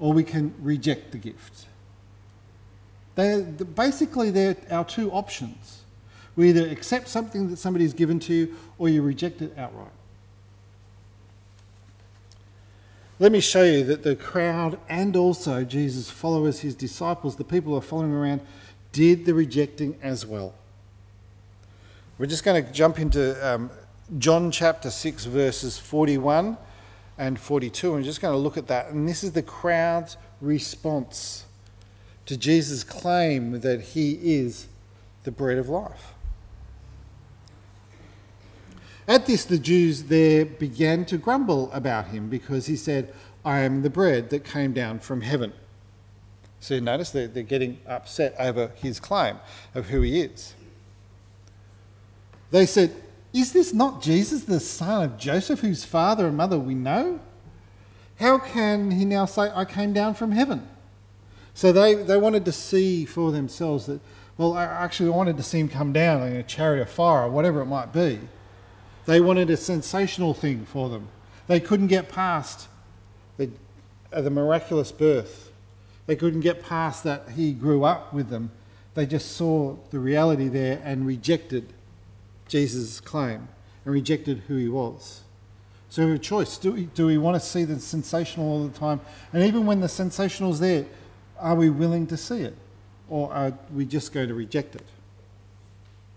or 0.00 0.12
we 0.12 0.24
can 0.24 0.52
reject 0.60 1.12
the 1.12 1.18
gift. 1.18 1.66
They're, 3.18 3.42
basically, 3.42 4.30
they're 4.30 4.56
our 4.70 4.84
two 4.84 5.10
options. 5.10 5.82
We 6.36 6.50
either 6.50 6.68
accept 6.68 7.08
something 7.08 7.50
that 7.50 7.56
somebody's 7.56 7.92
given 7.92 8.20
to 8.20 8.32
you 8.32 8.56
or 8.78 8.88
you 8.88 9.02
reject 9.02 9.42
it 9.42 9.58
outright. 9.58 9.90
Let 13.18 13.32
me 13.32 13.40
show 13.40 13.64
you 13.64 13.82
that 13.86 14.04
the 14.04 14.14
crowd 14.14 14.78
and 14.88 15.16
also 15.16 15.64
Jesus' 15.64 16.08
followers, 16.08 16.60
his 16.60 16.76
disciples, 16.76 17.34
the 17.34 17.42
people 17.42 17.72
who 17.72 17.78
are 17.78 17.82
following 17.82 18.12
around, 18.12 18.40
did 18.92 19.26
the 19.26 19.34
rejecting 19.34 19.98
as 20.00 20.24
well. 20.24 20.54
We're 22.18 22.26
just 22.26 22.44
going 22.44 22.64
to 22.64 22.72
jump 22.72 23.00
into 23.00 23.34
um, 23.44 23.68
John 24.18 24.52
chapter 24.52 24.90
6, 24.90 25.24
verses 25.24 25.76
41 25.76 26.56
and 27.18 27.40
42. 27.40 27.96
I'm 27.96 28.04
just 28.04 28.20
going 28.20 28.32
to 28.32 28.38
look 28.38 28.56
at 28.56 28.68
that. 28.68 28.90
And 28.92 29.08
this 29.08 29.24
is 29.24 29.32
the 29.32 29.42
crowd's 29.42 30.16
response 30.40 31.46
to 32.28 32.36
Jesus' 32.36 32.84
claim 32.84 33.60
that 33.60 33.80
he 33.80 34.18
is 34.22 34.66
the 35.24 35.30
bread 35.30 35.56
of 35.56 35.70
life. 35.70 36.12
At 39.08 39.24
this, 39.24 39.46
the 39.46 39.56
Jews 39.56 40.04
there 40.04 40.44
began 40.44 41.06
to 41.06 41.16
grumble 41.16 41.72
about 41.72 42.08
him 42.08 42.28
because 42.28 42.66
he 42.66 42.76
said, 42.76 43.14
I 43.46 43.60
am 43.60 43.80
the 43.80 43.88
bread 43.88 44.28
that 44.28 44.44
came 44.44 44.74
down 44.74 44.98
from 44.98 45.22
heaven. 45.22 45.54
So 46.60 46.74
you 46.74 46.82
notice 46.82 47.08
they're, 47.08 47.28
they're 47.28 47.42
getting 47.42 47.80
upset 47.86 48.34
over 48.38 48.72
his 48.76 49.00
claim 49.00 49.38
of 49.74 49.86
who 49.86 50.02
he 50.02 50.20
is. 50.20 50.52
They 52.50 52.66
said, 52.66 52.94
Is 53.32 53.54
this 53.54 53.72
not 53.72 54.02
Jesus, 54.02 54.44
the 54.44 54.60
son 54.60 55.02
of 55.02 55.18
Joseph, 55.18 55.60
whose 55.60 55.86
father 55.86 56.26
and 56.26 56.36
mother 56.36 56.58
we 56.58 56.74
know? 56.74 57.20
How 58.16 58.36
can 58.36 58.90
he 58.90 59.06
now 59.06 59.24
say, 59.24 59.50
I 59.54 59.64
came 59.64 59.94
down 59.94 60.12
from 60.12 60.32
heaven? 60.32 60.68
So 61.58 61.72
they, 61.72 61.96
they 61.96 62.16
wanted 62.16 62.44
to 62.44 62.52
see 62.52 63.04
for 63.04 63.32
themselves 63.32 63.86
that, 63.86 64.00
well, 64.36 64.52
I 64.52 64.62
actually 64.62 65.10
wanted 65.10 65.36
to 65.38 65.42
see 65.42 65.58
him 65.58 65.68
come 65.68 65.92
down 65.92 66.22
in 66.22 66.36
a 66.36 66.44
chariot 66.44 66.82
of 66.82 66.88
fire 66.88 67.24
or 67.24 67.30
whatever 67.30 67.60
it 67.60 67.66
might 67.66 67.92
be. 67.92 68.20
They 69.06 69.20
wanted 69.20 69.50
a 69.50 69.56
sensational 69.56 70.34
thing 70.34 70.66
for 70.66 70.88
them. 70.88 71.08
They 71.48 71.58
couldn't 71.58 71.88
get 71.88 72.08
past 72.08 72.68
the, 73.38 73.50
uh, 74.12 74.20
the 74.20 74.30
miraculous 74.30 74.92
birth. 74.92 75.50
They 76.06 76.14
couldn't 76.14 76.42
get 76.42 76.62
past 76.62 77.02
that 77.02 77.30
he 77.30 77.52
grew 77.54 77.82
up 77.82 78.14
with 78.14 78.28
them. 78.28 78.52
They 78.94 79.04
just 79.04 79.32
saw 79.32 79.78
the 79.90 79.98
reality 79.98 80.46
there 80.46 80.80
and 80.84 81.08
rejected 81.08 81.72
Jesus' 82.46 83.00
claim 83.00 83.48
and 83.84 83.92
rejected 83.92 84.44
who 84.46 84.54
he 84.54 84.68
was. 84.68 85.22
So 85.88 86.04
we 86.04 86.12
have 86.12 86.20
a 86.20 86.22
choice. 86.22 86.56
Do 86.56 86.70
we, 86.70 86.84
do 86.84 87.06
we 87.08 87.18
want 87.18 87.34
to 87.34 87.44
see 87.44 87.64
the 87.64 87.80
sensational 87.80 88.46
all 88.46 88.68
the 88.68 88.78
time? 88.78 89.00
And 89.32 89.42
even 89.42 89.66
when 89.66 89.80
the 89.80 89.88
sensational 89.88 90.52
is 90.52 90.60
there, 90.60 90.86
are 91.40 91.54
we 91.54 91.70
willing 91.70 92.06
to 92.08 92.16
see 92.16 92.42
it? 92.42 92.56
Or 93.08 93.32
are 93.32 93.52
we 93.72 93.84
just 93.84 94.12
going 94.12 94.28
to 94.28 94.34
reject 94.34 94.74
it? 94.74 94.84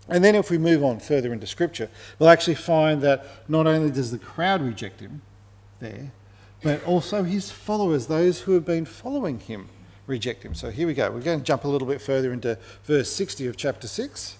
And 0.08 0.22
then 0.22 0.34
if 0.34 0.50
we 0.50 0.58
move 0.58 0.82
on 0.82 1.00
further 1.00 1.32
into 1.32 1.46
Scripture, 1.46 1.88
we'll 2.18 2.28
actually 2.28 2.56
find 2.56 3.00
that 3.02 3.24
not 3.48 3.66
only 3.66 3.90
does 3.90 4.10
the 4.10 4.18
crowd 4.18 4.60
reject 4.60 5.00
him 5.00 5.22
there, 5.80 6.12
but 6.62 6.84
also 6.84 7.22
his 7.22 7.50
followers, 7.50 8.06
those 8.06 8.42
who 8.42 8.52
have 8.52 8.64
been 8.64 8.84
following 8.84 9.40
him, 9.40 9.68
reject 10.06 10.44
him. 10.44 10.54
So 10.54 10.70
here 10.70 10.86
we 10.86 10.94
go. 10.94 11.10
We're 11.10 11.20
going 11.20 11.38
to 11.38 11.44
jump 11.44 11.64
a 11.64 11.68
little 11.68 11.88
bit 11.88 12.00
further 12.00 12.32
into 12.32 12.58
verse 12.84 13.10
60 13.10 13.46
of 13.46 13.56
chapter 13.56 13.88
6. 13.88 14.36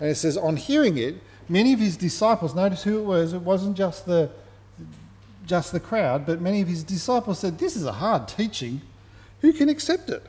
And 0.00 0.10
it 0.10 0.16
says, 0.16 0.36
On 0.36 0.56
hearing 0.56 0.98
it, 0.98 1.16
many 1.48 1.72
of 1.72 1.80
his 1.80 1.96
disciples, 1.96 2.54
notice 2.54 2.82
who 2.82 2.98
it 2.98 3.04
was, 3.04 3.32
it 3.32 3.42
wasn't 3.42 3.76
just 3.76 4.06
the, 4.06 4.30
just 5.46 5.72
the 5.72 5.80
crowd, 5.80 6.26
but 6.26 6.40
many 6.40 6.60
of 6.60 6.68
his 6.68 6.82
disciples 6.82 7.38
said, 7.38 7.58
This 7.58 7.76
is 7.76 7.84
a 7.84 7.92
hard 7.92 8.28
teaching. 8.28 8.80
Who 9.40 9.52
can 9.52 9.68
accept 9.68 10.10
it? 10.10 10.24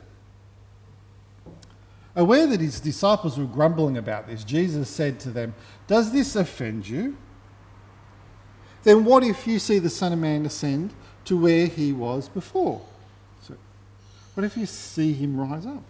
Aware 2.14 2.46
that 2.48 2.60
his 2.60 2.80
disciples 2.80 3.38
were 3.38 3.46
grumbling 3.46 3.96
about 3.96 4.26
this, 4.26 4.44
Jesus 4.44 4.88
said 4.90 5.18
to 5.20 5.30
them, 5.30 5.54
Does 5.86 6.12
this 6.12 6.36
offend 6.36 6.88
you? 6.88 7.16
Then 8.82 9.04
what 9.04 9.22
if 9.24 9.46
you 9.46 9.58
see 9.58 9.78
the 9.78 9.90
Son 9.90 10.12
of 10.12 10.18
Man 10.18 10.44
ascend 10.44 10.92
to 11.24 11.36
where 11.36 11.66
he 11.66 11.92
was 11.92 12.28
before? 12.28 12.82
So, 13.40 13.56
what 14.34 14.44
if 14.44 14.56
you 14.56 14.66
see 14.66 15.12
him 15.12 15.40
rise 15.40 15.64
up? 15.64 15.82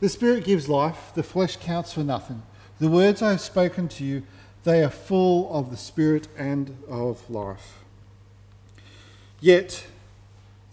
The 0.00 0.08
Spirit 0.08 0.44
gives 0.44 0.68
life, 0.68 1.12
the 1.14 1.22
flesh 1.22 1.56
counts 1.56 1.92
for 1.92 2.00
nothing. 2.04 2.42
The 2.78 2.88
words 2.88 3.22
I 3.22 3.30
have 3.30 3.40
spoken 3.40 3.88
to 3.88 4.04
you, 4.04 4.22
they 4.62 4.82
are 4.82 4.90
full 4.90 5.52
of 5.52 5.70
the 5.70 5.76
Spirit 5.76 6.28
and 6.36 6.76
of 6.88 7.28
life. 7.28 7.84
Yet, 9.40 9.86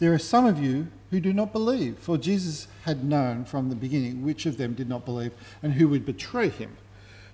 there 0.01 0.11
are 0.11 0.19
some 0.19 0.47
of 0.47 0.59
you 0.59 0.87
who 1.11 1.19
do 1.19 1.31
not 1.31 1.53
believe, 1.53 1.99
for 1.99 2.17
Jesus 2.17 2.67
had 2.85 3.03
known 3.03 3.45
from 3.45 3.69
the 3.69 3.75
beginning 3.75 4.23
which 4.23 4.47
of 4.47 4.57
them 4.57 4.73
did 4.73 4.89
not 4.89 5.05
believe 5.05 5.31
and 5.61 5.73
who 5.73 5.87
would 5.89 6.07
betray 6.07 6.49
him. 6.49 6.75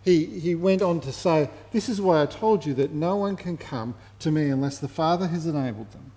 He, 0.03 0.25
he 0.25 0.53
went 0.53 0.81
on 0.81 0.99
to 1.01 1.13
say, 1.13 1.49
This 1.71 1.87
is 1.87 2.01
why 2.01 2.21
I 2.21 2.25
told 2.25 2.65
you 2.65 2.73
that 2.73 2.91
no 2.91 3.15
one 3.15 3.37
can 3.37 3.55
come 3.55 3.95
to 4.19 4.31
me 4.31 4.49
unless 4.49 4.79
the 4.79 4.89
Father 4.89 5.27
has 5.27 5.47
enabled 5.47 5.91
them. 5.91 6.11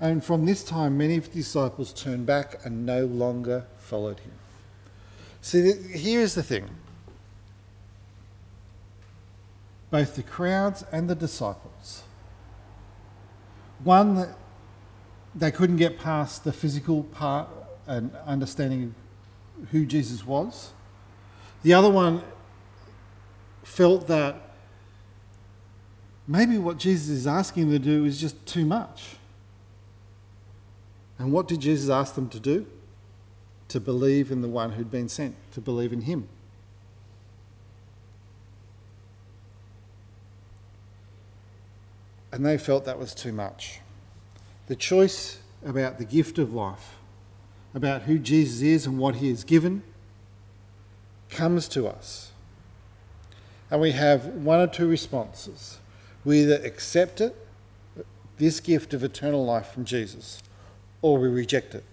And 0.00 0.24
from 0.24 0.44
this 0.44 0.64
time, 0.64 0.98
many 0.98 1.18
of 1.18 1.28
the 1.30 1.38
disciples 1.38 1.92
turned 1.92 2.26
back 2.26 2.56
and 2.64 2.84
no 2.84 3.04
longer 3.04 3.66
followed 3.78 4.18
him. 4.18 4.32
See, 5.40 5.72
here's 5.92 6.34
the 6.34 6.42
thing 6.42 6.68
both 9.92 10.16
the 10.16 10.24
crowds 10.24 10.84
and 10.90 11.08
the 11.08 11.14
disciples. 11.14 12.02
One, 13.84 14.16
that 14.16 14.36
they 15.34 15.50
couldn't 15.50 15.76
get 15.76 15.98
past 15.98 16.44
the 16.44 16.52
physical 16.52 17.04
part 17.04 17.48
and 17.86 18.14
understanding 18.26 18.94
who 19.70 19.86
Jesus 19.86 20.26
was. 20.26 20.72
The 21.62 21.72
other 21.74 21.90
one 21.90 22.22
felt 23.62 24.06
that 24.08 24.50
maybe 26.26 26.58
what 26.58 26.78
Jesus 26.78 27.08
is 27.08 27.26
asking 27.26 27.70
them 27.70 27.72
to 27.72 27.78
do 27.78 28.04
is 28.04 28.20
just 28.20 28.44
too 28.46 28.64
much. 28.64 29.16
And 31.18 31.32
what 31.32 31.46
did 31.48 31.60
Jesus 31.60 31.88
ask 31.88 32.14
them 32.14 32.28
to 32.30 32.40
do? 32.40 32.66
To 33.68 33.80
believe 33.80 34.30
in 34.30 34.42
the 34.42 34.48
one 34.48 34.72
who'd 34.72 34.90
been 34.90 35.08
sent, 35.08 35.36
to 35.52 35.60
believe 35.60 35.92
in 35.92 36.02
him. 36.02 36.28
And 42.32 42.44
they 42.44 42.58
felt 42.58 42.84
that 42.86 42.98
was 42.98 43.14
too 43.14 43.32
much. 43.32 43.80
The 44.66 44.76
choice 44.76 45.40
about 45.64 45.98
the 45.98 46.04
gift 46.04 46.38
of 46.38 46.52
life, 46.52 46.94
about 47.74 48.02
who 48.02 48.18
Jesus 48.18 48.62
is 48.62 48.86
and 48.86 48.98
what 48.98 49.16
he 49.16 49.28
has 49.28 49.44
given, 49.44 49.82
comes 51.30 51.68
to 51.68 51.86
us. 51.88 52.32
And 53.70 53.80
we 53.80 53.92
have 53.92 54.26
one 54.26 54.60
or 54.60 54.66
two 54.66 54.86
responses. 54.86 55.78
We 56.24 56.42
either 56.42 56.60
accept 56.64 57.20
it, 57.20 57.34
this 58.38 58.60
gift 58.60 58.92
of 58.94 59.02
eternal 59.02 59.44
life 59.44 59.72
from 59.72 59.84
Jesus, 59.84 60.42
or 61.00 61.18
we 61.18 61.28
reject 61.28 61.74
it. 61.74 61.84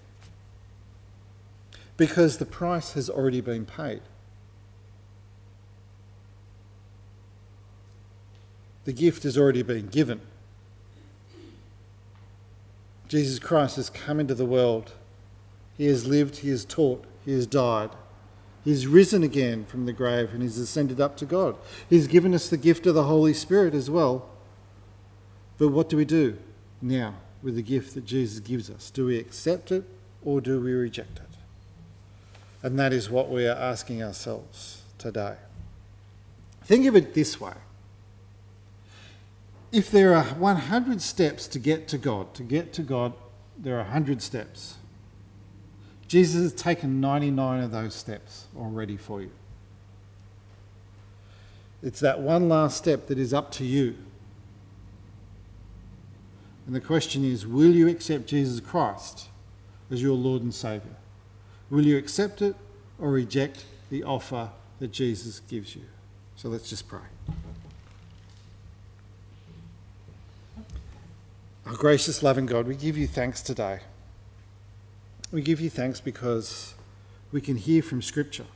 Because 1.96 2.38
the 2.38 2.46
price 2.46 2.94
has 2.94 3.10
already 3.10 3.42
been 3.42 3.66
paid. 3.66 4.02
The 8.86 8.94
gift 8.94 9.24
has 9.24 9.38
already 9.38 9.62
been 9.64 9.88
given. 9.88 10.22
Jesus 13.10 13.40
Christ 13.40 13.76
has 13.76 13.90
come 13.90 14.20
into 14.20 14.36
the 14.36 14.46
world. 14.46 14.94
He 15.76 15.88
has 15.88 16.06
lived, 16.08 16.38
he 16.38 16.50
has 16.50 16.64
taught, 16.64 17.04
he 17.26 17.34
has 17.34 17.48
died. 17.48 17.90
He 18.64 18.72
has 18.72 18.86
risen 18.86 19.24
again 19.24 19.66
from 19.66 19.86
the 19.86 19.94
grave 19.94 20.32
and 20.32 20.44
he's 20.44 20.58
ascended 20.58 21.02
up 21.02 21.18
to 21.18 21.26
God. 21.26 21.56
He's 21.90 22.08
given 22.08 22.36
us 22.36 22.50
the 22.50 22.58
gift 22.58 22.86
of 22.86 22.94
the 22.94 23.06
Holy 23.06 23.34
Spirit 23.34 23.74
as 23.74 23.90
well. 23.90 24.30
But 25.58 25.70
what 25.70 25.90
do 25.90 25.98
we 25.98 26.06
do 26.06 26.38
now 26.82 27.16
with 27.42 27.56
the 27.56 27.64
gift 27.64 27.96
that 27.96 28.06
Jesus 28.06 28.40
gives 28.40 28.70
us? 28.70 28.92
Do 28.92 29.08
we 29.08 29.18
accept 29.18 29.72
it 29.72 29.86
or 30.24 30.40
do 30.40 30.60
we 30.60 30.72
reject 30.72 31.18
it? 31.18 31.26
And 32.62 32.78
that 32.78 32.94
is 32.94 33.10
what 33.10 33.30
we 33.30 33.48
are 33.48 33.56
asking 33.56 34.04
ourselves 34.04 34.84
today. 34.98 35.36
Think 36.64 36.86
of 36.86 36.96
it 36.96 37.16
this 37.16 37.42
way 37.42 37.54
if 39.72 39.92
there 39.92 40.16
are 40.16 40.24
100 40.24 41.02
steps 41.02 41.48
to 41.48 41.60
get 41.60 41.88
to 41.90 41.98
God, 41.98 42.34
to 42.34 42.44
get 42.44 42.74
to 42.74 42.82
God, 42.82 43.14
there 43.58 43.76
are 43.76 43.84
100 43.84 44.22
steps. 44.22 44.76
Jesus 46.08 46.42
has 46.42 46.54
taken 46.54 47.00
99 47.00 47.64
of 47.64 47.72
those 47.72 47.94
steps 47.94 48.48
already 48.58 48.98
for 48.98 49.22
you. 49.22 49.32
It's 51.84 52.00
that 52.00 52.20
one 52.20 52.50
last 52.50 52.78
step 52.78 53.08
that 53.08 53.18
is 53.18 53.34
up 53.34 53.52
to 53.54 53.66
you. 53.66 53.96
And 56.66 56.76
the 56.76 56.82
question 56.82 57.24
is 57.24 57.48
will 57.48 57.74
you 57.74 57.88
accept 57.88 58.28
Jesus 58.28 58.60
Christ 58.60 59.28
as 59.90 60.02
your 60.02 60.16
Lord 60.16 60.42
and 60.42 60.54
Saviour? 60.54 60.96
Will 61.70 61.86
you 61.86 61.98
accept 61.98 62.42
it 62.42 62.56
or 63.00 63.12
reject 63.12 63.66
the 63.90 64.04
offer 64.04 64.50
that 64.80 64.92
Jesus 64.92 65.42
gives 65.42 65.76
you? 65.76 65.84
So 66.36 66.50
let's 66.50 66.70
just 66.70 66.88
pray. 66.88 67.02
Our 71.70 71.76
gracious, 71.76 72.24
loving 72.24 72.48
God, 72.48 72.66
we 72.66 72.76
give 72.76 72.98
you 72.98 73.06
thanks 73.06 73.44
today. 73.44 73.82
We 75.32 75.44
give 75.44 75.62
you 75.62 75.70
thanks 75.70 76.02
because 76.02 76.74
we 77.32 77.42
can 77.42 77.58
hear 77.58 77.84
from 77.84 78.02
Scripture. 78.02 78.48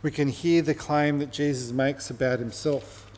We 0.00 0.12
can 0.12 0.28
hear 0.28 0.62
the 0.62 0.76
claim 0.76 1.18
that 1.18 1.32
Jesus 1.32 1.72
makes 1.72 2.10
about 2.10 2.38
himself. 2.38 3.10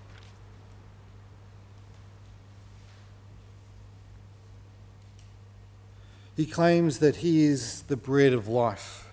He 6.35 6.47
claims 6.47 6.99
that 7.01 7.17
he 7.17 7.45
is 7.45 7.83
the 7.83 7.97
bread 7.97 8.33
of 8.33 8.49
life, 8.49 9.13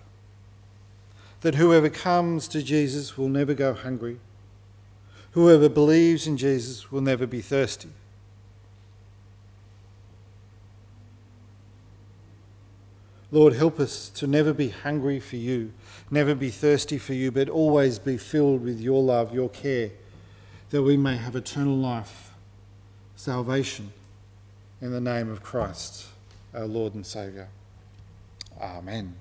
that 1.42 1.56
whoever 1.56 1.90
comes 1.90 2.48
to 2.48 2.62
Jesus 2.62 3.18
will 3.18 3.28
never 3.28 3.52
go 3.52 3.74
hungry, 3.74 4.20
whoever 5.32 5.68
believes 5.68 6.26
in 6.26 6.38
Jesus 6.38 6.90
will 6.90 7.02
never 7.02 7.26
be 7.26 7.42
thirsty. 7.42 7.90
Lord, 13.34 13.54
help 13.54 13.80
us 13.80 14.10
to 14.10 14.28
never 14.28 14.52
be 14.52 14.68
hungry 14.68 15.18
for 15.18 15.34
you, 15.34 15.72
never 16.08 16.36
be 16.36 16.50
thirsty 16.50 16.98
for 16.98 17.14
you, 17.14 17.32
but 17.32 17.48
always 17.48 17.98
be 17.98 18.16
filled 18.16 18.62
with 18.62 18.80
your 18.80 19.02
love, 19.02 19.34
your 19.34 19.48
care, 19.48 19.90
that 20.70 20.84
we 20.84 20.96
may 20.96 21.16
have 21.16 21.34
eternal 21.34 21.76
life, 21.76 22.32
salvation, 23.16 23.92
in 24.80 24.92
the 24.92 25.00
name 25.00 25.28
of 25.28 25.42
Christ, 25.42 26.06
our 26.54 26.66
Lord 26.66 26.94
and 26.94 27.04
Saviour. 27.04 27.48
Amen. 28.60 29.16